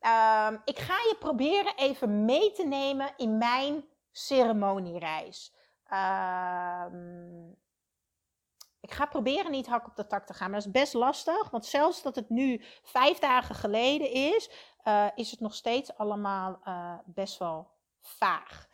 [0.01, 5.55] Um, ik ga je proberen even mee te nemen in mijn ceremoniereis.
[5.93, 7.57] Um,
[8.81, 11.51] ik ga proberen niet hak op de tak te gaan, maar dat is best lastig.
[11.51, 14.51] Want zelfs dat het nu vijf dagen geleden is,
[14.85, 18.69] uh, is het nog steeds allemaal uh, best wel vaag.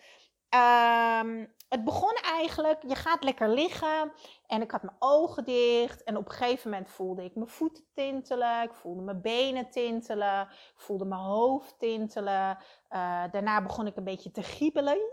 [0.54, 4.12] Um, het begon eigenlijk, je gaat lekker liggen
[4.46, 7.84] en ik had mijn ogen dicht en op een gegeven moment voelde ik mijn voeten
[7.94, 12.58] tintelen, ik voelde mijn benen tintelen, ik voelde mijn hoofd tintelen.
[12.90, 14.98] Uh, daarna begon ik een beetje te giebelen.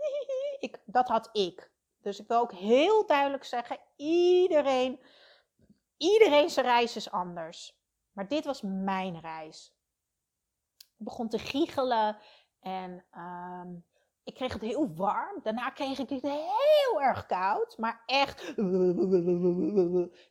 [0.58, 1.70] Ik, dat had ik.
[2.02, 5.00] Dus ik wil ook heel duidelijk zeggen, iedereen,
[5.96, 7.80] iedereen zijn reis is anders.
[8.12, 9.74] Maar dit was mijn reis.
[10.78, 12.16] Ik begon te giechelen
[12.60, 13.84] en um,
[14.24, 15.40] ik kreeg het heel warm.
[15.42, 17.78] Daarna kreeg ik het heel erg koud.
[17.78, 18.54] Maar echt.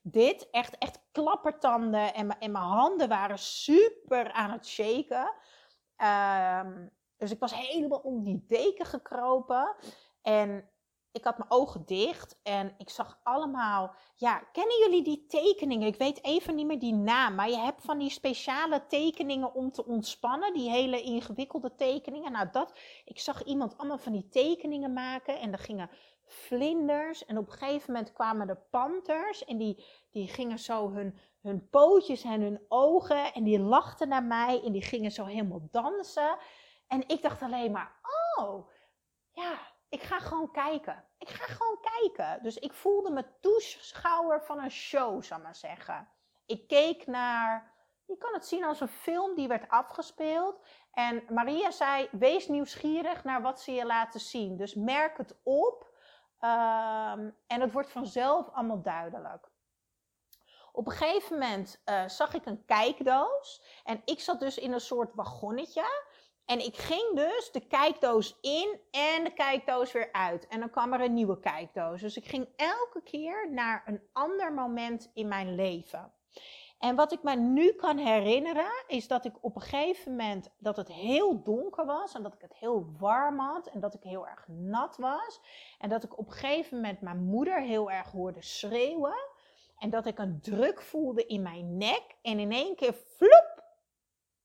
[0.02, 2.14] Dit, echt, echt klappertanden.
[2.14, 5.34] En, en mijn handen waren super aan het shaken.
[5.98, 9.76] Um, dus ik was helemaal om die deken gekropen.
[10.22, 10.70] En
[11.12, 13.96] ik had mijn ogen dicht en ik zag allemaal.
[14.16, 15.88] Ja, kennen jullie die tekeningen?
[15.88, 19.72] Ik weet even niet meer die naam, maar je hebt van die speciale tekeningen om
[19.72, 22.32] te ontspannen, die hele ingewikkelde tekeningen.
[22.32, 22.80] Nou, dat.
[23.06, 25.90] Ik zag iemand allemaal van die tekeningen maken en er gingen
[26.26, 31.20] vlinders en op een gegeven moment kwamen de panters en die, die gingen zo hun,
[31.42, 35.68] hun pootjes en hun ogen en die lachten naar mij en die gingen zo helemaal
[35.72, 36.38] dansen.
[36.88, 38.00] En ik dacht alleen maar,
[38.38, 38.70] oh,
[39.32, 41.04] ja, ik ga gewoon kijken.
[41.18, 42.44] Ik ga gewoon kijken.
[42.44, 46.10] Dus ik voelde me toeschouwer van een show, zal ik maar zeggen.
[46.46, 47.74] Ik keek naar,
[48.06, 50.66] je kan het zien als een film die werd afgespeeld.
[50.92, 54.58] En Maria zei, wees nieuwsgierig naar wat ze je laten zien.
[54.58, 55.90] Dus merk het op
[56.40, 59.50] um, en het wordt vanzelf allemaal duidelijk.
[60.72, 64.82] Op een gegeven moment uh, zag ik een kijkdoos en ik zat dus in een
[64.82, 65.84] soort wagonnetje.
[66.46, 70.48] En ik ging dus de kijkdoos in en de kijkdoos weer uit.
[70.48, 72.02] En dan kwam er een nieuwe kijkdoos.
[72.02, 76.14] Dus ik ging elke keer naar een ander moment in mijn leven.
[76.82, 80.78] En wat ik me nu kan herinneren, is dat ik op een gegeven moment dat
[80.78, 84.28] het heel donker was en dat ik het heel warm had en dat ik heel
[84.28, 85.42] erg nat was.
[85.80, 89.30] En dat ik op een gegeven moment mijn moeder heel erg hoorde schreeuwen.
[89.78, 92.04] En dat ik een druk voelde in mijn nek.
[92.22, 93.61] En in één keer, vloep,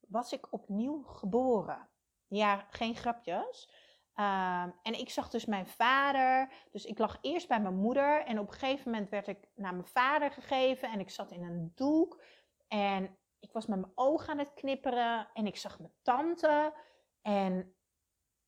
[0.09, 1.89] was ik opnieuw geboren.
[2.27, 3.71] Ja, geen grapjes.
[4.15, 6.53] Um, en ik zag dus mijn vader.
[6.71, 8.25] Dus ik lag eerst bij mijn moeder.
[8.25, 10.91] En op een gegeven moment werd ik naar mijn vader gegeven.
[10.91, 12.23] En ik zat in een doek.
[12.69, 15.29] En ik was met mijn ogen aan het knipperen.
[15.33, 16.75] En ik zag mijn tante.
[17.23, 17.75] En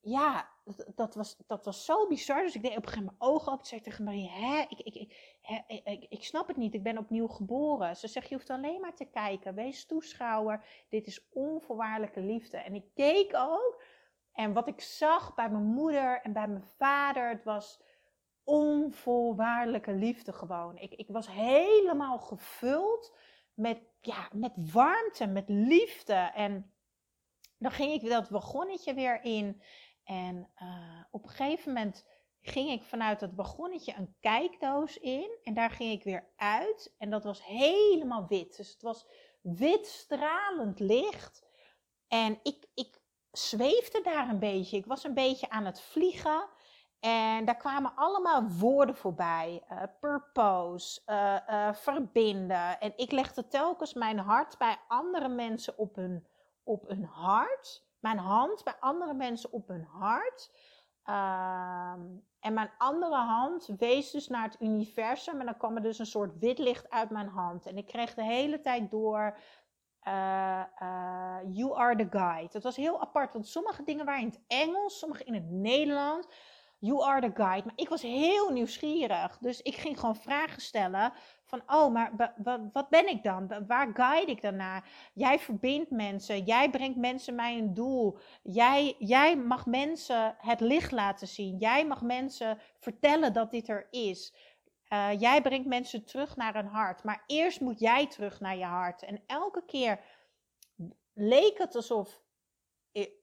[0.01, 0.49] ja,
[0.95, 2.43] dat, was, dat was zo bizar.
[2.43, 3.59] Dus ik deed op een gegeven moment mijn ogen open.
[3.59, 6.75] Toen zei tegen Marie, hè, ik, ik, ik, hè, ik, ik snap het niet.
[6.75, 7.97] Ik ben opnieuw geboren.
[7.97, 9.55] Ze zegt, je hoeft alleen maar te kijken.
[9.55, 10.65] Wees toeschouwer.
[10.89, 12.57] Dit is onvoorwaardelijke liefde.
[12.57, 13.83] En ik keek ook.
[14.33, 17.81] En wat ik zag bij mijn moeder en bij mijn vader, het was
[18.45, 20.79] onvoorwaardelijke liefde gewoon.
[20.79, 23.17] Ik, ik was helemaal gevuld
[23.55, 26.31] met, ja, met warmte, met liefde.
[26.35, 26.73] En
[27.59, 29.63] dan ging ik dat wagonnetje weer in.
[30.09, 32.07] En uh, op een gegeven moment
[32.41, 35.39] ging ik vanuit dat wagonnetje een kijkdoos in.
[35.43, 36.95] En daar ging ik weer uit.
[36.99, 38.57] En dat was helemaal wit.
[38.57, 39.07] Dus het was
[39.41, 41.47] wit stralend licht.
[42.07, 44.77] En ik, ik zweefde daar een beetje.
[44.77, 46.49] Ik was een beetje aan het vliegen.
[47.01, 49.65] En daar kwamen allemaal woorden voorbij.
[49.71, 52.81] Uh, purpose, uh, verbinden.
[52.81, 56.27] En ik legde telkens mijn hart bij andere mensen op hun,
[56.63, 57.88] op hun hart.
[58.01, 60.51] Mijn hand bij andere mensen op hun hart.
[61.03, 62.01] Ehm,
[62.41, 65.41] en mijn andere hand wees dus naar het universum.
[65.41, 67.67] En dan kwam er dus een soort wit licht uit mijn hand.
[67.67, 69.39] En ik kreeg de hele tijd door.
[71.53, 72.49] you are the guide.
[72.53, 76.27] Het was heel apart, want sommige dingen waren in het Engels, sommige in het Nederlands.
[76.81, 77.67] You are the guide.
[77.67, 79.39] Maar ik was heel nieuwsgierig.
[79.41, 81.13] Dus ik ging gewoon vragen stellen.
[81.45, 82.13] Van, oh, maar
[82.73, 83.67] wat ben ik dan?
[83.67, 84.89] Waar guide ik dan naar?
[85.15, 86.45] Jij verbindt mensen.
[86.45, 88.19] Jij brengt mensen mij een doel.
[88.43, 91.57] Jij, jij mag mensen het licht laten zien.
[91.57, 94.35] Jij mag mensen vertellen dat dit er is.
[94.93, 97.05] Uh, jij brengt mensen terug naar hun hart.
[97.05, 99.03] Maar eerst moet jij terug naar je hart.
[99.03, 100.01] En elke keer
[101.15, 102.23] leek het alsof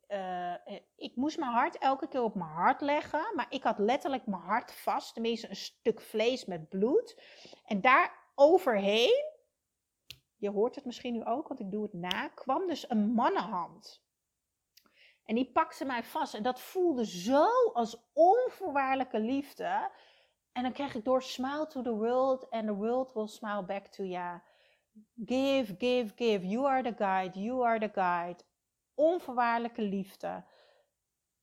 [0.08, 0.54] uh,
[0.96, 3.32] ik moest mijn hart elke keer op mijn hart leggen.
[3.36, 5.14] Maar ik had letterlijk mijn hart vast.
[5.14, 7.22] Tenminste, een stuk vlees met bloed.
[7.66, 9.24] En daar overheen,
[10.36, 14.04] je hoort het misschien nu ook, want ik doe het na, kwam dus een mannenhand.
[15.26, 16.34] En die pakte mij vast.
[16.34, 19.92] En dat voelde zo als onvoorwaardelijke liefde.
[20.52, 23.88] En dan kreeg ik door smile to the world and the world will smile back
[23.88, 24.42] to you.
[25.26, 26.48] Give, give, give.
[26.48, 27.40] You are the guide.
[27.40, 28.44] You are the guide
[28.96, 30.44] onvoorwaardelijke liefde.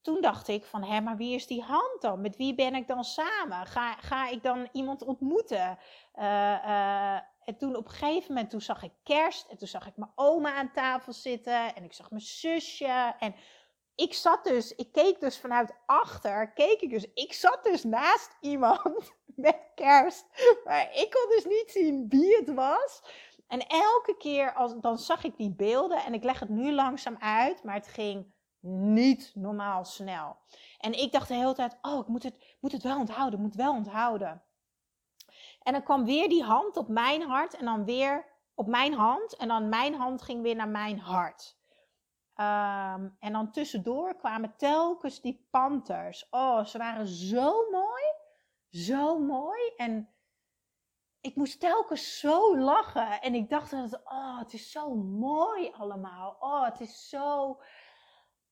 [0.01, 2.21] Toen dacht ik van, hé, maar wie is die hand dan?
[2.21, 3.67] Met wie ben ik dan samen?
[3.67, 5.79] Ga, ga ik dan iemand ontmoeten?
[6.15, 9.49] Uh, uh, en toen op een gegeven moment, toen zag ik kerst.
[9.49, 11.75] En toen zag ik mijn oma aan tafel zitten.
[11.75, 13.15] En ik zag mijn zusje.
[13.19, 13.35] En
[13.95, 16.53] ik zat dus, ik keek dus vanuit achter.
[16.53, 20.27] Keek ik dus, ik zat dus naast iemand met kerst.
[20.65, 23.03] Maar ik kon dus niet zien wie het was.
[23.53, 27.17] En elke keer als, dan zag ik die beelden en ik leg het nu langzaam
[27.19, 30.37] uit, maar het ging niet normaal snel.
[30.79, 33.55] En ik dacht de hele tijd, oh, ik moet het, moet het wel onthouden, moet
[33.55, 34.43] wel onthouden.
[35.62, 39.37] En dan kwam weer die hand op mijn hart en dan weer op mijn hand.
[39.37, 41.61] En dan mijn hand ging weer naar mijn hart.
[42.37, 46.29] Um, en dan tussendoor kwamen telkens die panters.
[46.31, 48.05] Oh, ze waren zo mooi.
[48.69, 49.73] Zo mooi.
[49.77, 50.12] En
[51.22, 53.20] ik moest telkens zo lachen.
[53.20, 56.37] En ik dacht dat oh, het is zo mooi allemaal.
[56.40, 57.58] Oh, het is zo,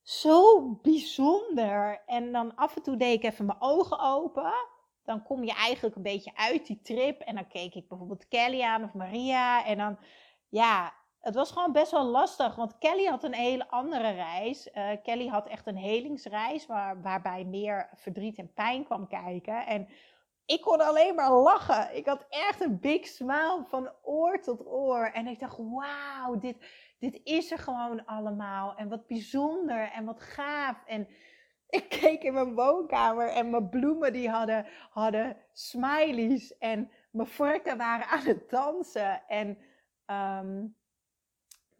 [0.01, 2.03] zo bijzonder.
[2.05, 4.53] En dan af en toe deed ik even mijn ogen open.
[5.03, 7.21] Dan kom je eigenlijk een beetje uit die trip.
[7.21, 9.65] En dan keek ik bijvoorbeeld Kelly aan of Maria.
[9.65, 9.97] En dan,
[10.49, 12.55] ja, het was gewoon best wel lastig.
[12.55, 14.69] Want Kelly had een hele andere reis.
[14.73, 16.65] Uh, Kelly had echt een helingsreis.
[16.65, 19.65] Waar, waarbij meer verdriet en pijn kwam kijken.
[19.65, 19.87] En
[20.45, 21.95] ik kon alleen maar lachen.
[21.95, 25.05] Ik had echt een big smile van oor tot oor.
[25.05, 26.57] En ik dacht, wauw, dit,
[26.99, 28.75] dit is er gewoon allemaal.
[28.75, 30.83] En wat bijzonder en wat gaaf.
[30.85, 31.07] En
[31.69, 36.57] ik keek in mijn woonkamer en mijn bloemen die hadden, hadden smileys.
[36.57, 39.27] En mijn vorken waren aan het dansen.
[39.27, 39.57] En
[40.05, 40.75] um,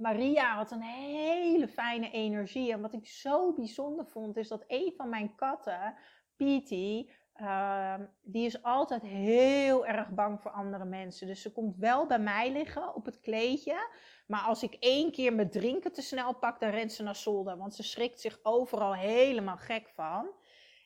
[0.01, 2.71] Maria had een hele fijne energie.
[2.71, 5.95] En wat ik zo bijzonder vond, is dat een van mijn katten,
[6.35, 11.27] Petey, Ehm, die is altijd heel erg bang voor andere mensen.
[11.27, 13.89] Dus ze komt wel bij mij liggen op het kleedje.
[14.27, 17.57] Maar als ik één keer mijn drinken te snel pak, dan rent ze naar zolder.
[17.57, 20.29] Want ze schrikt zich overal helemaal gek van.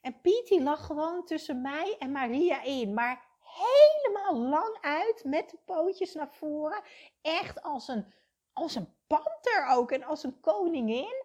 [0.02, 2.94] En Pietie lag gewoon tussen mij en Maria in.
[2.94, 6.82] Maar helemaal lang uit met de pootjes naar voren.
[7.22, 8.14] Echt als een,
[8.54, 11.25] als een panter ook en als een koningin.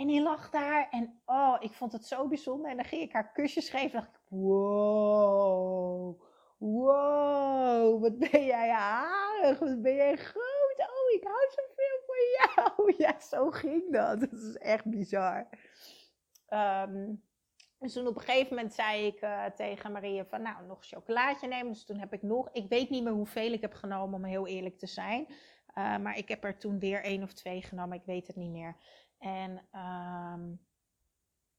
[0.00, 2.70] En die lag daar en oh, ik vond het zo bijzonder.
[2.70, 3.90] En dan ging ik haar kusjes geven.
[3.90, 6.22] dacht ik, wow,
[6.58, 10.78] wow, wat ben jij aardig, wat ben jij groot.
[10.78, 12.94] Oh, ik hou zoveel van jou.
[13.04, 14.20] Ja, zo ging dat.
[14.20, 15.48] Dat is echt bizar.
[16.48, 17.22] Um,
[17.78, 21.48] dus toen op een gegeven moment zei ik uh, tegen Maria van, nou, nog chocolaatje
[21.48, 21.72] nemen.
[21.72, 24.46] Dus toen heb ik nog, ik weet niet meer hoeveel ik heb genomen, om heel
[24.46, 25.26] eerlijk te zijn.
[25.74, 28.50] Uh, maar ik heb er toen weer één of twee genomen, ik weet het niet
[28.50, 28.76] meer.
[29.20, 30.60] En um,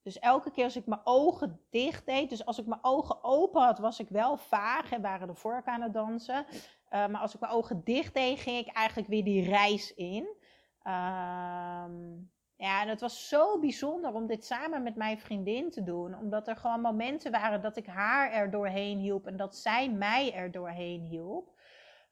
[0.04, 3.62] Dus elke keer als ik mijn ogen dicht deed, dus als ik mijn ogen open
[3.62, 6.46] had, was ik wel vaag en waren de vork aan het dansen.
[6.50, 10.38] Uh, maar als ik mijn ogen dicht deed, ging ik eigenlijk weer die reis in.
[10.84, 12.18] Ehm,
[12.56, 16.18] ja, en het was zo bijzonder om dit samen met mijn vriendin te doen.
[16.18, 20.34] Omdat er gewoon momenten waren dat ik haar er doorheen hielp en dat zij mij
[20.34, 21.60] er doorheen hielp.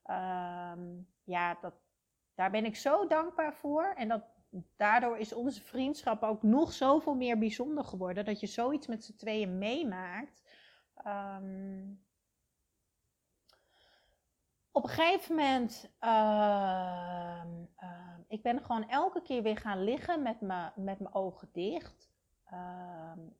[0.03, 0.79] Ehm,
[1.23, 1.73] ja, dat,
[2.35, 3.93] daar ben ik zo dankbaar voor.
[3.95, 4.23] En dat,
[4.77, 8.25] daardoor is onze vriendschap ook nog zoveel meer bijzonder geworden.
[8.25, 10.43] Dat je zoiets met z'n tweeën meemaakt.
[11.07, 12.03] Um,
[14.71, 17.43] op een gegeven moment, uh,
[18.27, 22.09] ik ben gewoon elke keer weer gaan liggen met, me, met mijn ogen dicht.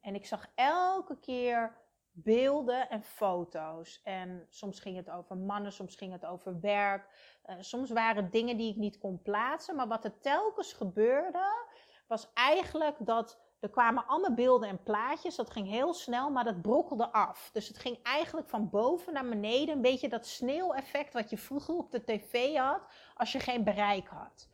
[0.01, 1.77] En ik zag elke keer
[2.11, 4.01] beelden en foto's.
[4.03, 7.37] En soms ging het over mannen, soms ging het over werk.
[7.49, 9.75] Uh, soms waren dingen die ik niet kon plaatsen.
[9.75, 11.67] Maar wat er telkens gebeurde,
[12.07, 15.35] was eigenlijk dat er kwamen allemaal beelden en plaatjes.
[15.35, 17.49] Dat ging heel snel, maar dat brokkelde af.
[17.53, 19.75] Dus het ging eigenlijk van boven naar beneden.
[19.75, 22.81] Een beetje dat sneeuweffect wat je vroeger op de tv had
[23.15, 24.49] als je geen bereik had.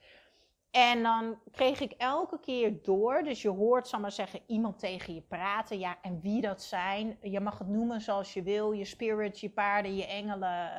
[0.71, 5.13] En dan kreeg ik elke keer door, dus je hoort, zal maar zeggen, iemand tegen
[5.13, 5.79] je praten.
[5.79, 8.71] Ja, en wie dat zijn, je mag het noemen zoals je wil.
[8.71, 10.71] Je spirits, je paarden, je engelen,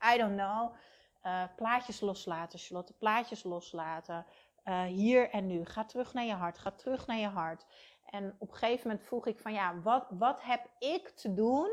[0.00, 0.74] uh, I don't know.
[1.28, 4.26] Uh, plaatjes loslaten, Charlotte, plaatjes loslaten.
[4.64, 5.64] Uh, hier en nu.
[5.64, 7.66] Ga terug naar je hart, ga terug naar je hart.
[8.04, 11.70] En op een gegeven moment vroeg ik van ja, wat, wat heb ik te doen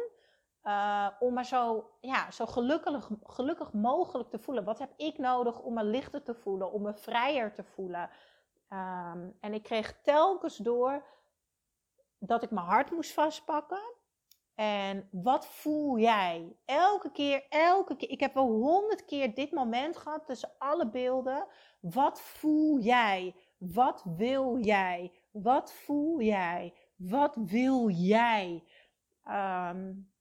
[0.64, 4.64] uh, om me zo, ja, zo gelukkig, gelukkig mogelijk te voelen?
[4.64, 8.10] Wat heb ik nodig om me lichter te voelen, om me vrijer te voelen?
[8.70, 11.06] Um, en ik kreeg telkens door
[12.20, 13.95] dat ik mijn hart moest vastpakken.
[14.56, 16.56] En wat voel jij?
[16.66, 18.10] Elke keer, elke keer.
[18.10, 21.48] Ik heb wel honderd keer dit moment gehad tussen alle beelden.
[21.80, 23.36] Wat voel jij?
[23.58, 25.12] Wat wil jij?
[25.32, 26.74] Wat voel jij?
[26.96, 28.64] Wat wil jij?
[29.28, 30.14] Um,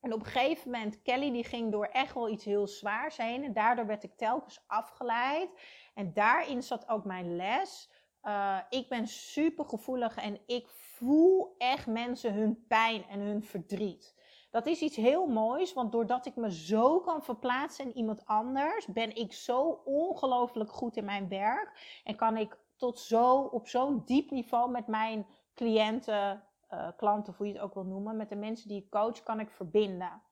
[0.00, 3.44] en op een gegeven moment, Kelly die ging door echt wel iets heel zwaars heen.
[3.44, 5.50] En daardoor werd ik telkens afgeleid.
[5.94, 7.90] En daarin zat ook mijn les.
[8.24, 14.14] Uh, ik ben super gevoelig en ik voel echt mensen hun pijn en hun verdriet.
[14.50, 18.86] Dat is iets heel moois, want doordat ik me zo kan verplaatsen in iemand anders,
[18.86, 22.00] ben ik zo ongelooflijk goed in mijn werk.
[22.04, 27.46] En kan ik tot zo, op zo'n diep niveau met mijn cliënten, uh, klanten, hoe
[27.46, 30.22] je het ook wil noemen, met de mensen die ik coach, kan ik verbinden.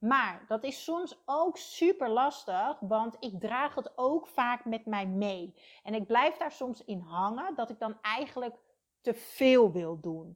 [0.00, 5.06] Maar dat is soms ook super lastig, want ik draag het ook vaak met mij
[5.06, 5.54] mee.
[5.82, 8.56] En ik blijf daar soms in hangen dat ik dan eigenlijk
[9.00, 10.26] te veel wil doen.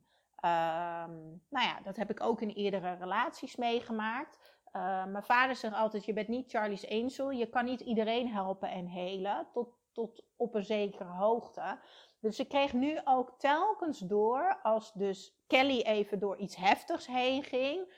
[0.45, 4.39] Um, nou ja, dat heb ik ook in eerdere relaties meegemaakt.
[4.73, 7.31] Uh, mijn vader zegt altijd: Je bent niet Charlie's Angel.
[7.31, 9.47] Je kan niet iedereen helpen en helen.
[9.53, 11.79] Tot, tot op een zekere hoogte.
[12.21, 17.43] Dus ik kreeg nu ook telkens door, als dus Kelly even door iets heftigs heen
[17.43, 17.93] ging.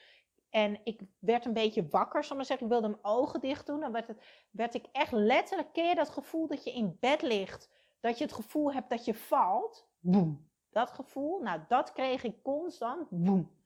[0.51, 2.67] En ik werd een beetje wakker, zal maar zeggen.
[2.67, 3.81] Ik wilde mijn ogen dicht doen.
[3.81, 7.71] Dan werd, het, werd ik echt letterlijk, keer dat gevoel dat je in bed ligt.
[8.01, 9.89] Dat je het gevoel hebt dat je valt.
[10.01, 10.51] Boem.
[10.71, 13.09] Dat gevoel, nou dat kreeg ik constant.
[13.11, 13.57] Boem.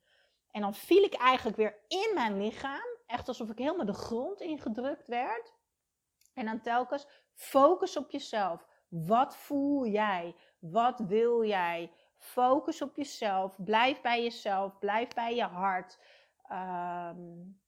[0.51, 2.99] En dan viel ik eigenlijk weer in mijn lichaam.
[3.07, 5.55] Echt alsof ik helemaal de grond ingedrukt werd.
[6.35, 8.67] En dan telkens focus op jezelf.
[8.89, 10.37] Wat voel jij?
[10.59, 11.93] Wat wil jij?
[12.19, 13.57] Focus op jezelf.
[13.65, 14.79] Blijf bij jezelf.
[14.79, 15.99] Blijf bij je hart.
[16.53, 17.61] Um,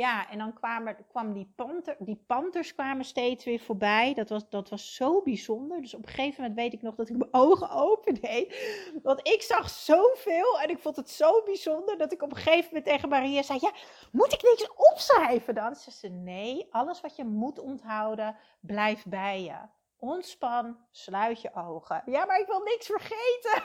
[0.00, 4.14] ja, en dan kwamen, kwam die, panter, die panters kwamen steeds weer voorbij.
[4.14, 5.80] Dat was, dat was zo bijzonder.
[5.80, 8.54] Dus op een gegeven moment weet ik nog dat ik mijn ogen opende.
[9.02, 12.64] Want ik zag zoveel en ik vond het zo bijzonder dat ik op een gegeven
[12.64, 13.72] moment tegen Maria zei: Ja,
[14.12, 15.74] moet ik niks opschrijven dan?
[15.74, 19.58] Ze zei: Nee, alles wat je moet onthouden, blijft bij je.
[19.96, 22.02] Ontspan, sluit je ogen.
[22.06, 23.62] Ja, maar ik wil niks vergeten.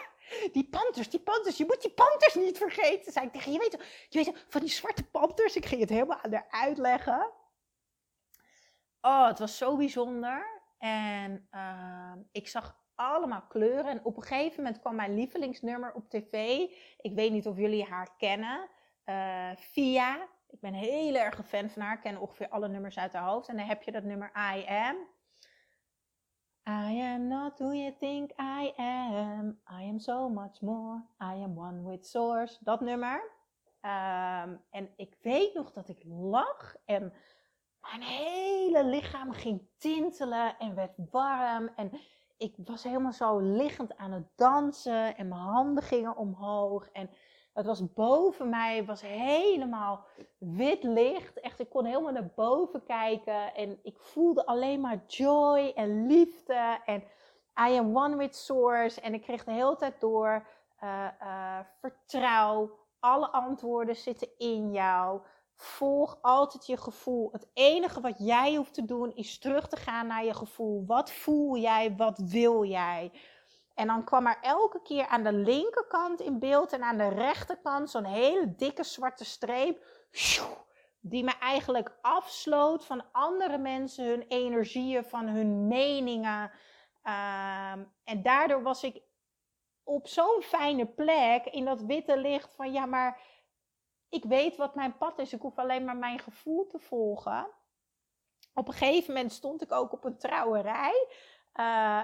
[0.51, 3.11] Die panters, die panters, je moet die panters niet vergeten.
[3.11, 3.77] Zei ik tegen je, weet,
[4.09, 5.55] je weet van die zwarte panters.
[5.55, 7.31] Ik ging het helemaal aan haar uitleggen.
[9.01, 10.63] Oh, het was zo bijzonder.
[10.77, 13.85] En uh, ik zag allemaal kleuren.
[13.85, 16.33] En op een gegeven moment kwam mijn lievelingsnummer op tv.
[16.97, 18.69] Ik weet niet of jullie haar kennen.
[19.05, 20.27] Uh, Via.
[20.49, 21.95] Ik ben heel erg een fan van haar.
[21.95, 23.47] Ik ken ongeveer alle nummers uit haar hoofd.
[23.47, 24.95] En dan heb je dat nummer I Am.
[26.67, 29.57] I am not who you think I am.
[29.67, 31.03] I am so much more.
[31.21, 32.57] I am one with source.
[32.63, 33.21] Dat nummer.
[33.81, 37.13] Um, en ik weet nog dat ik lag en
[37.81, 41.69] mijn hele lichaam ging tintelen en werd warm.
[41.75, 41.91] En
[42.37, 46.89] ik was helemaal zo liggend aan het dansen en mijn handen gingen omhoog.
[46.89, 47.09] En
[47.55, 50.05] het was boven mij, was helemaal
[50.37, 51.39] wit licht.
[51.39, 53.55] Echt, ik kon helemaal naar boven kijken.
[53.55, 56.79] En ik voelde alleen maar joy en liefde.
[56.85, 57.03] En
[57.69, 59.01] I am one with source.
[59.01, 60.47] En ik kreeg de hele tijd door.
[61.81, 62.79] vertrouw.
[62.99, 65.21] Alle antwoorden zitten in jou.
[65.55, 67.29] Volg altijd je gevoel.
[67.31, 70.85] Het enige wat jij hoeft te doen is terug te gaan naar je gevoel.
[70.85, 71.95] Wat voel jij?
[71.95, 73.11] Wat wil jij?
[73.75, 77.89] En dan kwam er elke keer aan de linkerkant in beeld en aan de rechterkant
[77.89, 79.85] zo'n hele dikke zwarte streep.
[80.99, 86.51] Die me eigenlijk afsloot van andere mensen, hun energieën, van hun meningen.
[87.03, 89.01] Ehm, en daardoor was ik
[89.83, 93.21] op zo'n fijne plek in dat witte licht van ja, maar
[94.09, 95.33] ik weet wat mijn pad is.
[95.33, 97.47] Ik hoef alleen maar mijn gevoel te volgen.
[98.53, 101.07] Op een gegeven moment stond ik ook op een trouwerij.
[101.53, 102.03] Uh,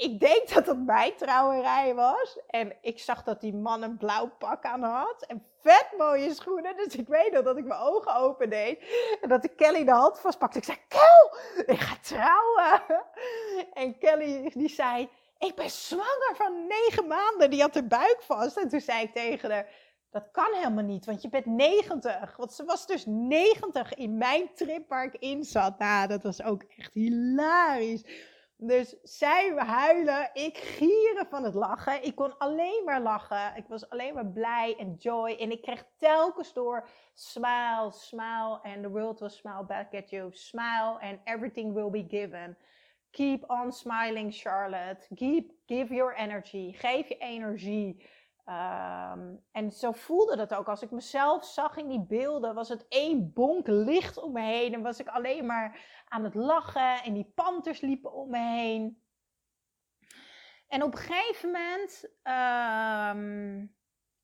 [0.00, 2.38] ik denk dat het mijn trouwerij was.
[2.46, 5.24] En ik zag dat die man een blauw pak aan had.
[5.26, 6.76] En vet mooie schoenen.
[6.76, 8.78] Dus ik weet nog dat ik mijn ogen open deed.
[9.20, 10.58] En dat ik Kelly de hand vastpakte.
[10.58, 11.38] Ik zei, Kel,
[11.74, 12.82] ik ga trouwen.
[13.72, 17.50] En Kelly die zei, ik ben zwanger van negen maanden.
[17.50, 18.56] Die had de buik vast.
[18.56, 19.68] En toen zei ik tegen haar,
[20.10, 22.36] dat kan helemaal niet, want je bent 90.
[22.36, 25.78] Want ze was dus 90 in mijn trip waar ik in zat.
[25.78, 28.02] Nou, dat was ook echt hilarisch.
[28.62, 32.04] Dus zij huilen, ik gieren van het lachen.
[32.04, 33.56] Ik kon alleen maar lachen.
[33.56, 35.36] Ik was alleen maar blij en joy.
[35.38, 38.60] En ik kreeg telkens door smile, smile.
[38.62, 40.28] And the world will smile back at you.
[40.32, 42.56] Smile and everything will be given.
[43.10, 45.06] Keep on smiling, Charlotte.
[45.14, 46.72] Keep, give your energy.
[46.72, 48.08] Geef je energie.
[48.44, 50.68] Ehm, en zo voelde dat ook.
[50.68, 54.74] Als ik mezelf zag in die beelden, was het één bonk licht om me heen.
[54.74, 57.02] En was ik alleen maar aan het lachen.
[57.02, 59.02] En die panters liepen om me heen.
[60.68, 63.66] En op een gegeven moment ehm,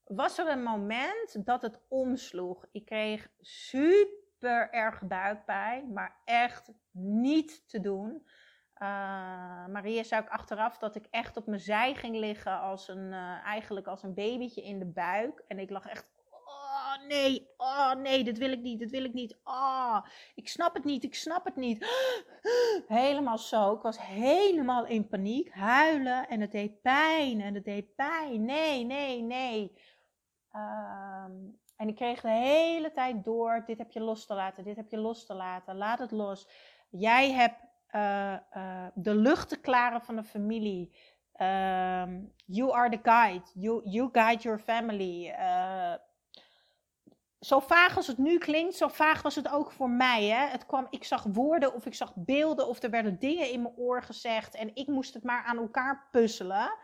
[0.05, 2.67] was er een moment dat het omsloeg.
[2.73, 8.27] Ik kreeg super erg buikpijn, maar echt niet te doen.
[8.83, 13.13] Uh, Maria zei ook achteraf dat ik echt op mijn zij ging liggen als een,
[13.13, 15.45] uh, eigenlijk als een babytje in de buik.
[15.49, 16.09] En ik lag echt,
[16.97, 19.37] oh nee, oh nee, dit wil ik niet, dit wil ik niet.
[19.45, 19.99] Oh,
[20.35, 21.87] ik snap het niet, ik snap het niet.
[22.89, 27.95] Helemaal zo, ik was helemaal in paniek, huilen en het deed pijn en het deed
[27.95, 28.45] pijn.
[28.45, 29.73] Nee, nee, nee.
[30.53, 34.77] Um, en ik kreeg de hele tijd door, dit heb je los te laten, dit
[34.77, 36.49] heb je los te laten, laat het los.
[36.91, 40.93] Jij hebt uh, uh, de luchtenklaren van de familie.
[41.41, 43.43] Um, you are the guide.
[43.55, 45.35] You, you guide your family.
[45.39, 45.95] Uh,
[47.41, 50.25] zo vaag als het nu klinkt, zo vaag was het ook voor mij.
[50.25, 50.47] Hè?
[50.47, 53.77] Het kwam, ik zag woorden of ik zag beelden of er werden dingen in mijn
[53.77, 54.55] oor gezegd.
[54.55, 56.75] En ik moest het maar aan elkaar puzzelen.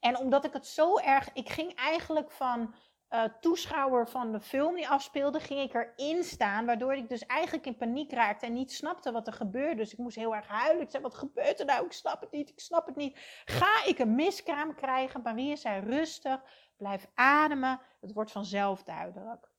[0.00, 1.32] En omdat ik het zo erg.
[1.32, 2.74] Ik ging eigenlijk van
[3.10, 6.66] uh, toeschouwer van de film die afspeelde, ging ik erin staan.
[6.66, 9.74] Waardoor ik dus eigenlijk in paniek raakte en niet snapte wat er gebeurde.
[9.74, 10.82] Dus ik moest heel erg huilen.
[10.82, 11.84] Ik zei, wat gebeurt er nou?
[11.84, 13.18] Ik snap het niet, ik snap het niet.
[13.44, 15.22] Ga ik een miskraam krijgen?
[15.22, 16.42] Maria zei, rustig,
[16.76, 17.80] blijf ademen.
[18.00, 19.53] Het wordt vanzelf duidelijk.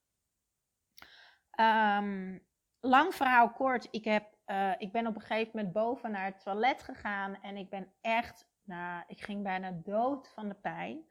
[1.59, 2.43] Um,
[2.79, 6.43] lang verhaal kort, ik, heb, uh, ik ben op een gegeven moment boven naar het
[6.43, 7.41] toilet gegaan.
[7.41, 11.05] En ik ben echt, nou, ik ging bijna dood van de pijn.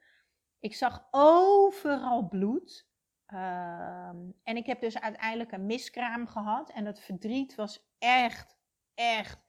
[0.59, 2.87] Ik zag overal bloed.
[3.25, 6.69] Ehm, en ik heb dus uiteindelijk een miskraam gehad.
[6.69, 8.57] En het verdriet was echt,
[8.93, 9.39] echt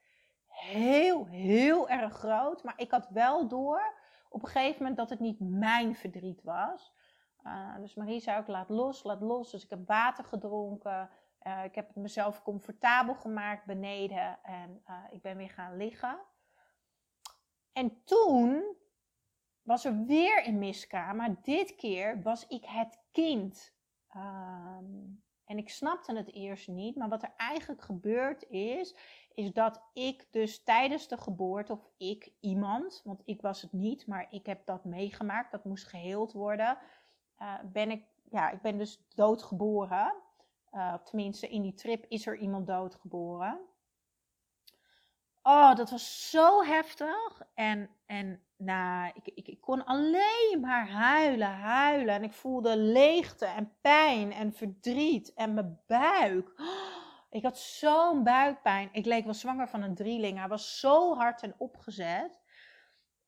[0.47, 2.62] heel, heel erg groot.
[2.62, 3.94] Maar ik had wel door
[4.28, 6.92] op een gegeven moment dat het niet mijn verdriet was.
[7.47, 9.51] Uh, dus Marie zei ook, laat los, laat los.
[9.51, 11.11] Dus ik heb water gedronken.
[11.42, 14.38] Uh, ik heb mezelf comfortabel gemaakt beneden.
[14.42, 16.18] En uh, ik ben weer gaan liggen.
[17.72, 18.76] En toen
[19.62, 23.74] was er weer een miskraam, maar dit keer was ik het kind.
[24.16, 28.97] Um, en ik snapte het eerst niet, maar wat er eigenlijk gebeurd is,
[29.34, 34.07] is dat ik dus tijdens de geboorte, of ik, iemand, want ik was het niet,
[34.07, 36.78] maar ik heb dat meegemaakt, dat moest geheeld worden,
[37.39, 40.14] uh, ben ik, ja, ik ben dus doodgeboren.
[40.72, 43.61] Uh, tenminste, in die trip is er iemand doodgeboren.
[45.43, 47.43] Oh, dat was zo heftig.
[47.55, 52.14] En, en nou, ik, ik, ik, kon alleen maar huilen, huilen.
[52.14, 56.61] En ik voelde leegte en pijn en verdriet en mijn buik.
[57.30, 58.89] ik had zo'n buikpijn.
[58.93, 60.39] Ik leek wel zwanger van een drieling.
[60.39, 62.41] Hij was zo hard en opgezet.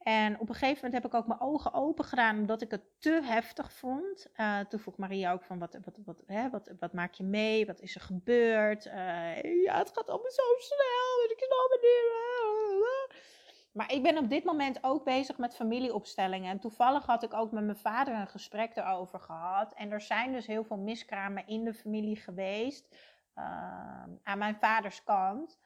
[0.08, 3.00] En op een gegeven moment heb ik ook mijn ogen open gedaan omdat ik het
[3.00, 4.26] te heftig vond.
[4.36, 7.66] Uh, toen vroeg Maria ook van wat, wat, wat, hè, wat, wat maak je mee?
[7.66, 8.86] Wat is er gebeurd?
[8.86, 11.30] Uh, ja, het gaat allemaal zo snel.
[11.30, 13.16] Ik snap het niet.
[13.72, 16.50] Maar ik ben op dit moment ook bezig met familieopstellingen.
[16.50, 19.72] En toevallig had ik ook met mijn vader een gesprek erover gehad.
[19.72, 22.96] En er zijn dus heel veel miskramen in de familie geweest.
[23.34, 23.44] Uh,
[24.22, 25.58] aan mijn vaders kant.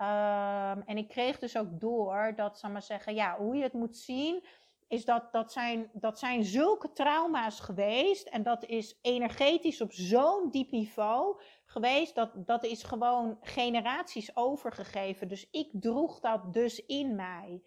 [0.00, 3.72] Um, en ik kreeg dus ook door dat, zal maar zeggen, ja, hoe je het
[3.72, 4.44] moet zien,
[4.88, 8.28] is dat dat zijn, dat zijn zulke trauma's geweest.
[8.28, 12.14] En dat is energetisch op zo'n diep niveau geweest.
[12.14, 15.28] Dat, dat is gewoon generaties overgegeven.
[15.28, 17.62] Dus ik droeg dat dus in mij.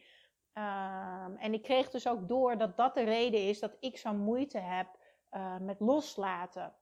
[0.53, 4.19] Ehm, en ik kreeg dus ook door dat dat de reden is dat ik zo'n
[4.19, 4.87] moeite heb
[5.31, 6.75] uh, met loslaten.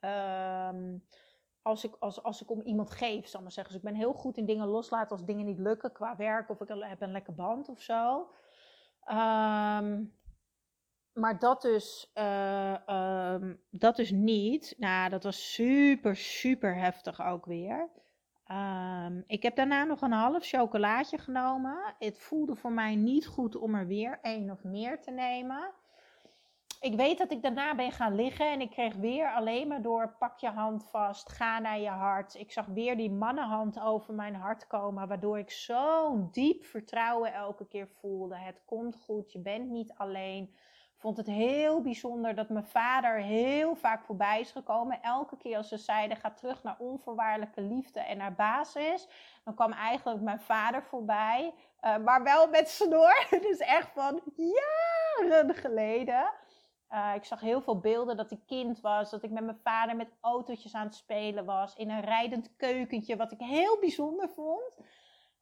[0.00, 0.98] Ehm,
[1.62, 3.72] als, ik, als, als ik om iemand geef, zal ik maar zeggen.
[3.74, 6.60] Dus ik ben heel goed in dingen loslaten als dingen niet lukken qua werk of
[6.60, 8.30] ik heb een lekker band of zo.
[9.04, 10.04] Ehm,
[11.12, 12.12] maar dat dus,
[13.70, 14.74] dat dus niet.
[14.78, 17.90] Nou, dat was super, super heftig ook weer.
[18.50, 21.94] Um, ik heb daarna nog een half chocolaatje genomen.
[21.98, 25.70] Het voelde voor mij niet goed om er weer één of meer te nemen.
[26.80, 30.14] Ik weet dat ik daarna ben gaan liggen en ik kreeg weer alleen maar door
[30.18, 32.34] pak je hand vast, ga naar je hart.
[32.34, 37.66] Ik zag weer die mannenhand over mijn hart komen, waardoor ik zo'n diep vertrouwen elke
[37.66, 38.36] keer voelde.
[38.36, 40.54] Het komt goed, je bent niet alleen
[41.00, 45.02] vond het heel bijzonder dat mijn vader heel vaak voorbij is gekomen.
[45.02, 49.08] Elke keer als ze zeiden, ga terug naar onvoorwaardelijke liefde en naar basis.
[49.44, 51.54] Dan kwam eigenlijk mijn vader voorbij.
[51.82, 53.26] Uh, maar wel met snor.
[53.48, 56.30] Dus echt van jaren geleden.
[56.90, 59.10] Uh, ik zag heel veel beelden dat ik kind was.
[59.10, 61.74] Dat ik met mijn vader met autootjes aan het spelen was.
[61.74, 63.16] In een rijdend keukentje.
[63.16, 64.74] Wat ik heel bijzonder vond.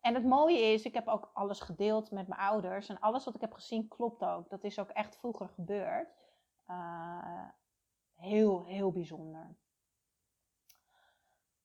[0.00, 2.88] En het mooie is, ik heb ook alles gedeeld met mijn ouders.
[2.88, 4.50] En alles wat ik heb gezien klopt ook.
[4.50, 6.08] Dat is ook echt vroeger gebeurd.
[6.68, 7.48] Uh,
[8.14, 9.56] heel, heel bijzonder.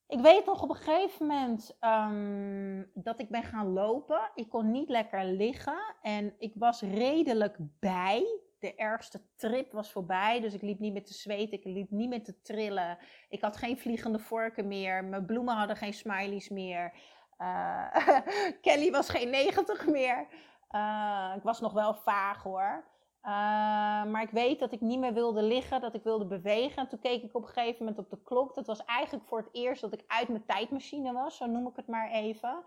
[0.08, 4.32] Ik weet nog op een gegeven moment um, dat ik ben gaan lopen.
[4.36, 5.96] Ik kon niet lekker liggen.
[6.02, 8.43] En ik was redelijk bij.
[8.64, 10.40] De ergste trip was voorbij.
[10.40, 11.58] Dus ik liep niet met te zweten.
[11.58, 12.98] Ik liep niet met te trillen.
[13.30, 15.04] Ik had geen vliegende vorken meer.
[15.04, 16.94] Mijn bloemen hadden geen smileys meer.
[17.38, 17.96] Uh,
[18.62, 20.28] Kelly was geen 90 meer.
[20.72, 22.84] Uh, ik was nog wel vaag hoor.
[23.24, 23.32] Uh,
[24.04, 26.78] maar ik weet dat ik niet meer wilde liggen, dat ik wilde bewegen.
[26.78, 28.56] En toen keek ik op een gegeven moment op de klok.
[28.56, 31.76] Dat was eigenlijk voor het eerst dat ik uit mijn tijdmachine was, zo noem ik
[31.76, 32.64] het maar even.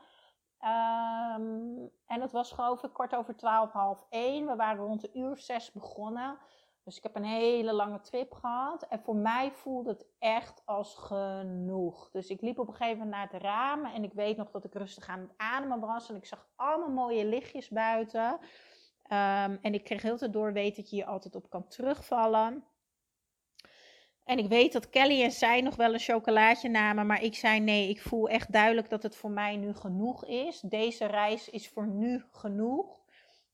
[0.61, 4.47] Um, en het was geloof ik kort over 12, half 1.
[4.47, 6.39] We waren rond de uur 6 begonnen.
[6.85, 8.83] Dus ik heb een hele lange trip gehad.
[8.83, 12.11] En voor mij voelde het echt als genoeg.
[12.11, 13.85] Dus ik liep op een gegeven moment naar het raam.
[13.85, 16.09] En ik weet nog dat ik rustig aan het ademen was.
[16.09, 18.33] En ik zag allemaal mooie lichtjes buiten.
[18.33, 22.65] Um, en ik kreeg heel te door weet dat je hier altijd op kan terugvallen.
[24.27, 27.07] En ik weet dat Kelly en zij nog wel een chocolaatje namen.
[27.07, 30.61] Maar ik zei nee, ik voel echt duidelijk dat het voor mij nu genoeg is.
[30.61, 33.05] Deze reis is voor nu genoeg.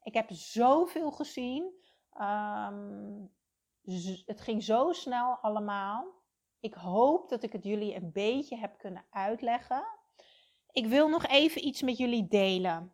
[0.02, 1.72] Ik heb zoveel gezien.
[2.20, 3.30] Um,
[4.26, 6.06] het ging zo snel allemaal.
[6.60, 9.84] Ik hoop dat ik het jullie een beetje heb kunnen uitleggen.
[10.70, 12.92] Ik wil nog even iets met jullie delen.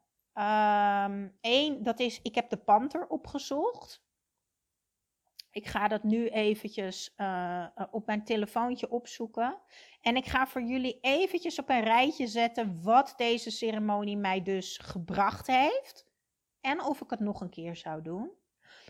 [1.40, 4.06] Eén, um, dat is, ik heb de panter opgezocht.
[5.58, 9.58] Ik ga dat nu eventjes uh, op mijn telefoontje opzoeken.
[10.00, 14.78] En ik ga voor jullie eventjes op een rijtje zetten wat deze ceremonie mij dus
[14.78, 16.06] gebracht heeft.
[16.60, 18.30] En of ik het nog een keer zou doen.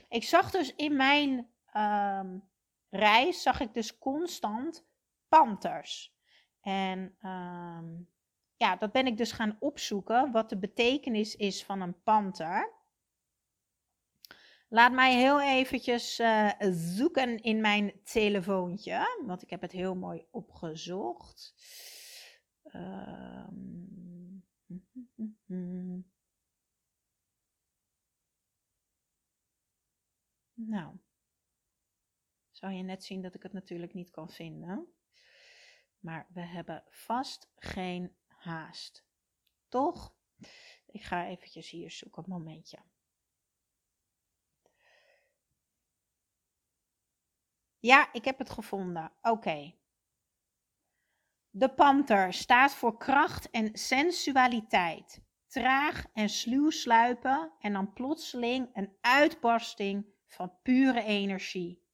[0.09, 2.49] Ik zag dus in mijn um,
[2.91, 4.87] reis, zag ik dus constant
[5.29, 6.15] panters.
[6.61, 8.09] En um,
[8.57, 12.73] ja, dat ben ik dus gaan opzoeken, wat de betekenis is van een panter.
[14.69, 20.27] Laat mij heel eventjes uh, zoeken in mijn telefoontje, want ik heb het heel mooi
[20.31, 21.55] opgezocht.
[22.75, 24.45] Um,
[30.59, 30.97] Nou,
[32.51, 34.93] zou je net zien dat ik het natuurlijk niet kan vinden.
[35.99, 39.07] Maar we hebben vast geen haast.
[39.69, 40.15] Toch?
[40.87, 42.79] Ik ga eventjes hier zoeken, een momentje.
[47.81, 49.13] Ja, ik heb het gevonden.
[49.23, 49.75] Oké.
[51.51, 55.23] De panter staat voor kracht en sensualiteit.
[55.47, 61.87] Traag en sluw sluipen en dan plotseling een uitbarsting van pure energie.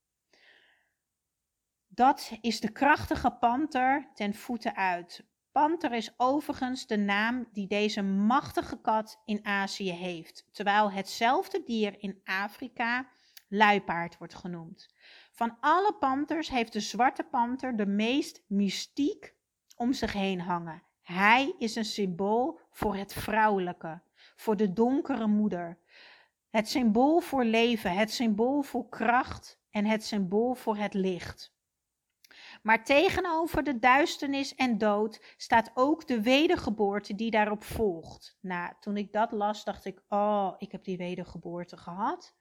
[1.88, 5.26] Dat is de krachtige panter ten voeten uit.
[5.52, 11.94] Panter is overigens de naam die deze machtige kat in Azië heeft, terwijl hetzelfde dier
[11.98, 13.08] in Afrika
[13.48, 14.88] luipaard wordt genoemd.
[15.34, 19.34] Van alle panters heeft de zwarte panter de meest mystiek
[19.76, 20.82] om zich heen hangen.
[21.02, 24.02] Hij is een symbool voor het vrouwelijke,
[24.36, 25.78] voor de donkere moeder,
[26.50, 31.54] het symbool voor leven, het symbool voor kracht en het symbool voor het licht.
[32.62, 38.38] Maar tegenover de duisternis en dood staat ook de wedergeboorte die daarop volgt.
[38.40, 42.34] Nou, toen ik dat las, dacht ik: Oh, ik heb die wedergeboorte gehad.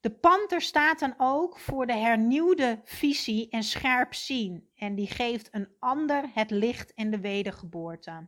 [0.00, 4.70] De panter staat dan ook voor de hernieuwde visie en scherp zien.
[4.76, 8.26] En die geeft een ander het licht en de wedergeboorte.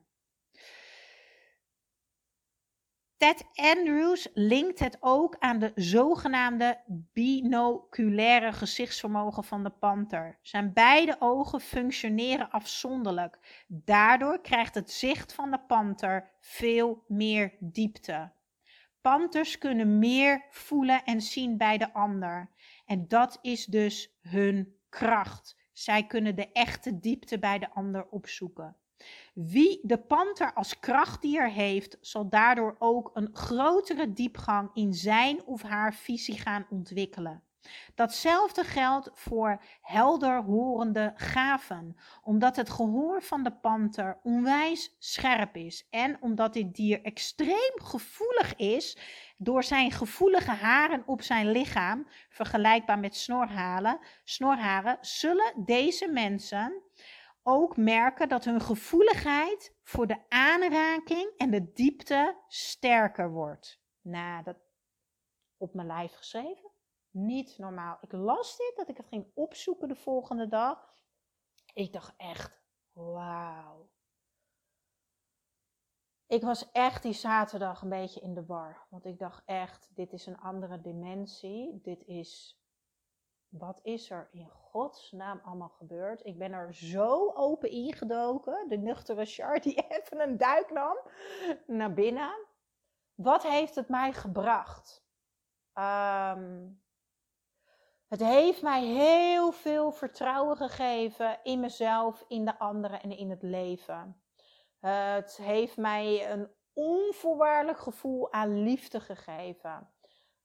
[3.20, 6.80] Ted Andrews linkt het ook aan de zogenaamde
[7.12, 10.38] binoculaire gezichtsvermogen van de panter.
[10.42, 13.64] Zijn beide ogen functioneren afzonderlijk.
[13.66, 18.32] Daardoor krijgt het zicht van de panter veel meer diepte.
[19.00, 22.50] Panters kunnen meer voelen en zien bij de ander.
[22.86, 25.56] En dat is dus hun kracht.
[25.72, 28.76] Zij kunnen de echte diepte bij de ander opzoeken.
[29.34, 35.62] Wie de panter als krachtdier heeft, zal daardoor ook een grotere diepgang in zijn of
[35.62, 37.42] haar visie gaan ontwikkelen.
[37.94, 45.86] Datzelfde geldt voor helder horende gaven, omdat het gehoor van de panter onwijs scherp is
[45.90, 48.98] en omdat dit dier extreem gevoelig is
[49.36, 56.82] door zijn gevoelige haren op zijn lichaam, vergelijkbaar met snorhalen, snorharen, zullen deze mensen
[57.42, 63.80] ook merken dat hun gevoeligheid voor de aanraking en de diepte sterker wordt.
[64.00, 64.56] Nou, dat
[65.56, 66.69] op mijn lijf geschreven.
[67.10, 67.98] Niet normaal.
[68.00, 70.94] Ik las dit, dat ik het ging opzoeken de volgende dag.
[71.74, 73.88] Ik dacht echt, wauw.
[76.26, 78.86] Ik was echt die zaterdag een beetje in de war.
[78.90, 81.80] Want ik dacht echt, dit is een andere dimensie.
[81.82, 82.60] Dit is
[83.50, 86.24] wat is er in godsnaam allemaal gebeurd?
[86.24, 88.68] Ik ben er zo open ingedoken.
[88.68, 90.96] De nuchtere Char die even een duik nam
[91.66, 92.46] naar binnen.
[93.14, 95.04] Wat heeft het mij gebracht?
[95.72, 96.68] Ehm,
[98.10, 103.42] het heeft mij heel veel vertrouwen gegeven in mezelf, in de anderen en in het
[103.42, 104.22] leven.
[104.80, 109.90] Het heeft mij een onvoorwaardelijk gevoel aan liefde gegeven.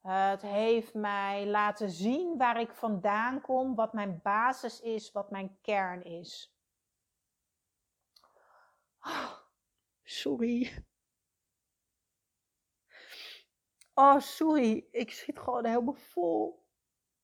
[0.01, 5.57] Het heeft mij laten zien waar ik vandaan kom, wat mijn basis is, wat mijn
[5.61, 6.55] kern is.
[9.01, 9.32] Oh,
[10.03, 10.86] sorry.
[13.93, 14.88] Oh, sorry.
[14.91, 16.64] Ik zit gewoon helemaal vol.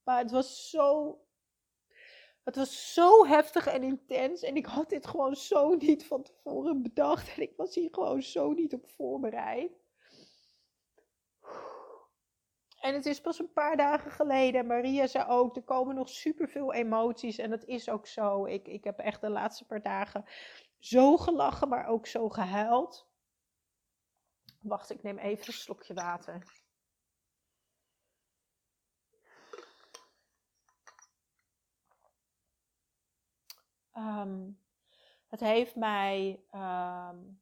[0.03, 1.19] Maar het was zo.
[2.43, 4.41] Het was zo heftig en intens.
[4.41, 7.35] En ik had dit gewoon zo niet van tevoren bedacht.
[7.35, 9.71] En ik was hier gewoon zo niet op voorbereid.
[12.81, 14.67] En het is pas een paar dagen geleden.
[14.67, 17.37] Maria zei ook, er komen nog superveel emoties.
[17.37, 18.45] En dat is ook zo.
[18.45, 20.25] Ik, ik heb echt de laatste paar dagen
[20.79, 23.09] zo gelachen, maar ook zo gehuild.
[24.61, 26.60] Wacht, ik neem even een slokje water.
[34.01, 34.49] Ehm,
[35.27, 37.41] het heeft mij um,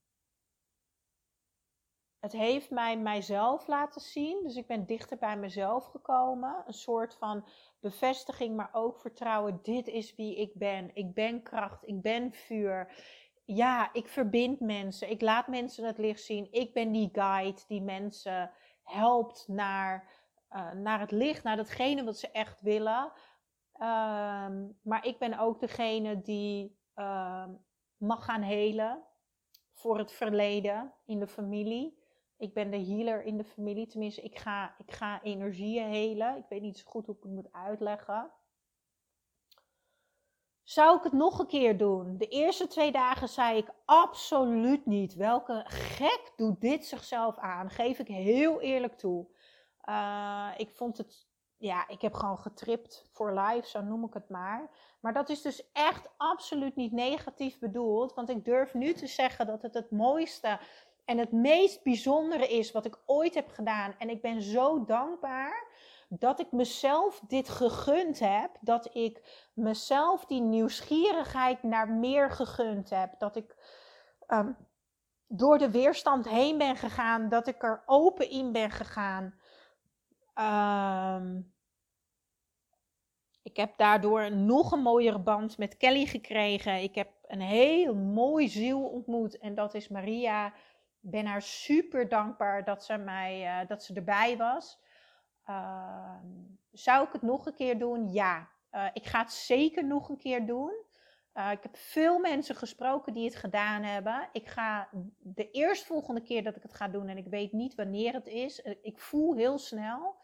[2.20, 4.44] het heeft mij mijzelf laten zien.
[4.44, 6.64] Dus ik ben dichter bij mezelf gekomen.
[6.68, 7.46] Een soort van
[7.80, 9.60] bevestiging, maar ook vertrouwen.
[9.62, 10.92] Dit is wie ik ben.
[10.94, 11.88] Ik ben kracht.
[11.88, 12.94] Ik ben vuur.
[13.46, 15.10] Ja, ik verbind mensen.
[15.10, 16.48] Ik laat mensen het licht zien.
[16.52, 18.52] Ik ben die guide die mensen
[18.84, 20.10] helpt naar,
[20.52, 23.12] uh, naar het licht, naar datgene wat ze echt willen.
[23.80, 27.48] Ehm, maar ik ben ook degene die uh,
[27.98, 29.04] mag gaan helen
[29.74, 31.98] voor het verleden in de familie.
[32.38, 33.88] Ik ben de healer in de familie.
[33.88, 36.38] Tenminste, ik ga, ik ga energieën helen.
[36.38, 38.32] Ik weet niet zo goed hoe ik het moet uitleggen.
[40.64, 42.18] Zou ik het nog een keer doen?
[42.18, 45.16] De eerste twee dagen zei ik absoluut niet.
[45.16, 47.70] Welke gek doet dit zichzelf aan?
[47.70, 49.28] Geef ik heel eerlijk toe.
[49.86, 51.29] Uh, ik vond het,
[51.60, 54.70] ja, ik heb gewoon getript voor life, zo noem ik het maar.
[55.00, 58.14] Maar dat is dus echt absoluut niet negatief bedoeld.
[58.14, 60.60] Want ik durf nu te zeggen dat het het mooiste
[61.06, 63.96] en het meest bijzondere is wat ik ooit heb gedaan.
[63.98, 65.68] En ik ben zo dankbaar
[66.10, 68.58] dat ik mezelf dit gegund heb.
[68.62, 73.20] Dat ik mezelf die nieuwsgierigheid naar meer gegund heb.
[73.20, 73.56] Dat ik
[74.28, 74.58] um,
[75.28, 77.30] door de weerstand heen ben gegaan.
[77.30, 79.39] Dat ik er open in ben gegaan.
[80.40, 81.54] Um,
[83.44, 86.82] ik heb daardoor nog een mooiere band met Kelly gekregen.
[86.82, 89.38] Ik heb een heel mooi ziel ontmoet.
[89.38, 90.54] En dat is Maria
[91.00, 94.80] ben haar super dankbaar dat ze, mij, uh, dat ze erbij was.
[95.50, 96.16] Uh,
[96.72, 98.12] zou ik het nog een keer doen?
[98.12, 98.50] Ja.
[98.72, 100.74] Uh, ik ga het zeker nog een keer doen.
[101.34, 104.30] Uh, ik heb veel mensen gesproken die het gedaan hebben.
[104.32, 108.14] Ik ga de eerstvolgende keer dat ik het ga doen, en ik weet niet wanneer
[108.14, 110.16] het is, ik voel heel snel,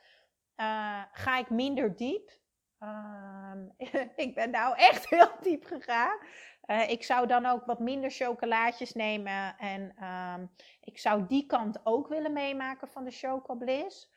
[1.12, 2.32] ga ik minder diep.
[2.80, 3.66] Ehm,
[4.26, 6.18] ik ben nou echt heel diep gegaan.
[6.66, 9.58] Uh, ik zou dan ook wat minder chocolaatjes nemen.
[9.58, 10.45] En ehm,
[10.82, 14.14] ik zou die kant ook willen meemaken van de Chocobliss.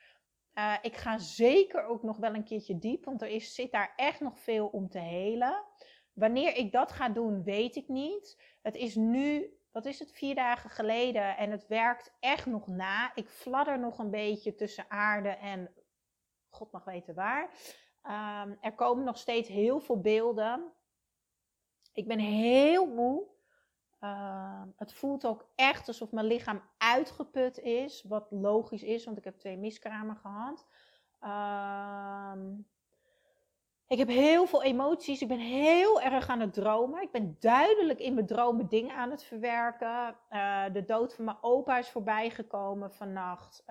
[0.55, 3.93] Uh, ik ga zeker ook nog wel een keertje diep, want er is, zit daar
[3.97, 5.65] echt nog veel om te helen.
[6.13, 8.43] Wanneer ik dat ga doen, weet ik niet.
[8.63, 11.37] Het is nu wat is het, vier dagen geleden.
[11.37, 13.15] En het werkt echt nog na.
[13.15, 15.71] Ik fladder nog een beetje tussen aarde en
[16.51, 17.51] God mag weten waar.
[18.03, 20.73] Um, er komen nog steeds heel veel beelden.
[21.93, 23.27] Ik ben heel moe.
[24.01, 28.05] Uh, het voelt ook echt alsof mijn lichaam uitgeput is.
[28.09, 30.67] Wat logisch is, want ik heb twee miskramen gehad.
[31.23, 32.33] Uh,
[33.87, 35.23] ik heb heel veel emoties.
[35.23, 37.03] Ik ben heel erg aan het dromen.
[37.03, 40.17] Ik ben duidelijk in mijn dromen dingen aan het verwerken.
[40.31, 43.65] Uh, de dood van mijn opa is voorbijgekomen vannacht.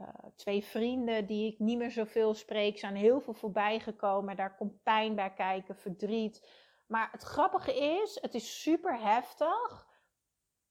[0.00, 4.36] Uh, twee vrienden die ik niet meer zoveel spreek zijn heel veel voorbijgekomen.
[4.36, 6.48] Daar komt pijn bij kijken, verdriet.
[6.86, 9.86] Maar het grappige is, het is super heftig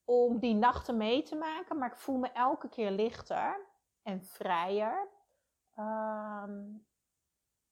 [0.03, 1.77] om die nachten mee te maken.
[1.77, 3.67] Maar ik voel me elke keer lichter
[4.03, 5.09] en vrijer.
[5.77, 6.87] Um,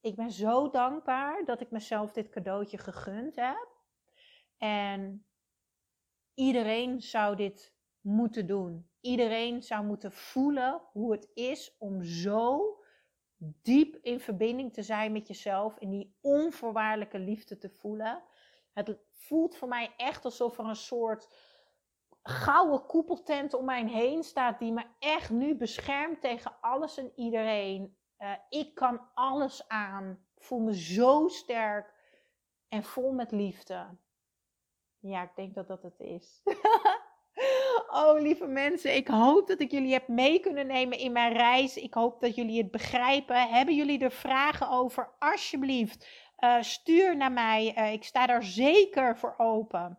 [0.00, 3.68] ik ben zo dankbaar dat ik mezelf dit cadeautje gegund heb.
[4.58, 5.26] En
[6.34, 8.87] iedereen zou dit moeten doen.
[9.00, 12.76] Iedereen zou moeten voelen hoe het is om zo
[13.38, 18.22] diep in verbinding te zijn met jezelf en die onvoorwaardelijke liefde te voelen.
[18.72, 21.28] Het voelt voor mij echt alsof er een soort
[22.22, 27.96] gouden koepeltent om mij heen staat die me echt nu beschermt tegen alles en iedereen.
[28.18, 30.26] Uh, ik kan alles aan.
[30.34, 31.94] Ik voel me zo sterk
[32.68, 33.96] en vol met liefde.
[34.98, 36.42] Ja, ik denk dat dat het is.
[37.90, 41.76] oh, lieve mensen, ik hoop dat ik jullie heb mee kunnen nemen in mijn reis.
[41.76, 43.48] Ik hoop dat jullie het begrijpen.
[43.48, 45.10] Hebben jullie er vragen over?
[45.18, 46.08] Alsjeblieft,
[46.38, 47.74] uh, stuur naar mij.
[47.78, 49.98] Uh, ik sta daar zeker voor open.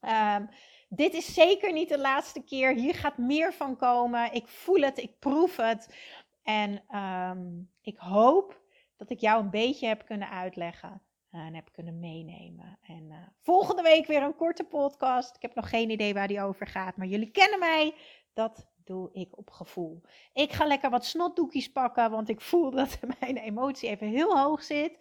[0.00, 0.48] Um,
[0.88, 2.74] dit is zeker niet de laatste keer.
[2.74, 4.32] Hier gaat meer van komen.
[4.32, 5.96] Ik voel het, ik proef het.
[6.42, 8.60] En um, ik hoop
[8.96, 12.78] dat ik jou een beetje heb kunnen uitleggen en heb kunnen meenemen.
[12.82, 15.36] En uh, volgende week weer een korte podcast.
[15.36, 17.94] Ik heb nog geen idee waar die over gaat, maar jullie kennen mij.
[18.32, 20.02] Dat doe ik op gevoel.
[20.32, 24.62] Ik ga lekker wat snotdoekjes pakken, want ik voel dat mijn emotie even heel hoog
[24.62, 24.98] zit.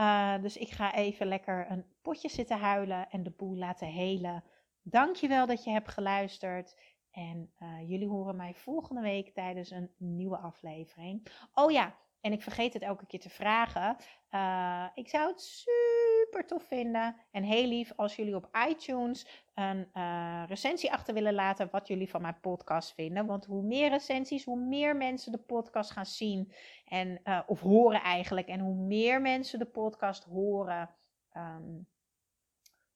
[0.00, 4.44] Uh, dus ik ga even lekker een potje zitten huilen en de boel laten helen.
[4.82, 6.76] Dankjewel dat je hebt geluisterd.
[7.10, 7.50] En
[7.86, 11.26] jullie horen mij volgende week tijdens een nieuwe aflevering.
[11.54, 11.96] Oh ja,
[12.26, 13.96] en ik vergeet het elke keer te vragen.
[14.30, 19.88] Uh, ik zou het super tof vinden en heel lief als jullie op iTunes een
[19.94, 23.26] uh, recensie achter willen laten wat jullie van mijn podcast vinden.
[23.26, 26.52] Want hoe meer recensies, hoe meer mensen de podcast gaan zien
[26.84, 28.46] en, of horen eigenlijk.
[28.46, 30.90] En hoe meer mensen de podcast horen.
[31.36, 31.86] Um,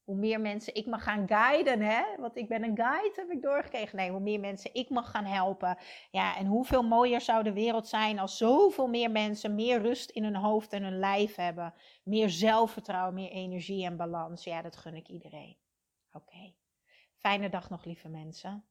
[0.04, 2.02] hoe meer mensen ik mag gaan guiden, hè?
[2.18, 3.96] Want ik ben een guide, heb ik doorgekregen.
[3.96, 5.78] Nee, hoe meer mensen ik mag gaan helpen.
[6.10, 10.24] Ja, en hoeveel mooier zou de wereld zijn als zoveel meer mensen meer rust in
[10.24, 11.74] hun hoofd en hun lijf hebben.
[12.04, 14.44] Meer zelfvertrouwen, meer energie en balans.
[14.44, 15.56] Ja, dat gun ik iedereen.
[16.12, 16.54] Oké.
[17.16, 18.69] Fijne dag nog, lieve mensen.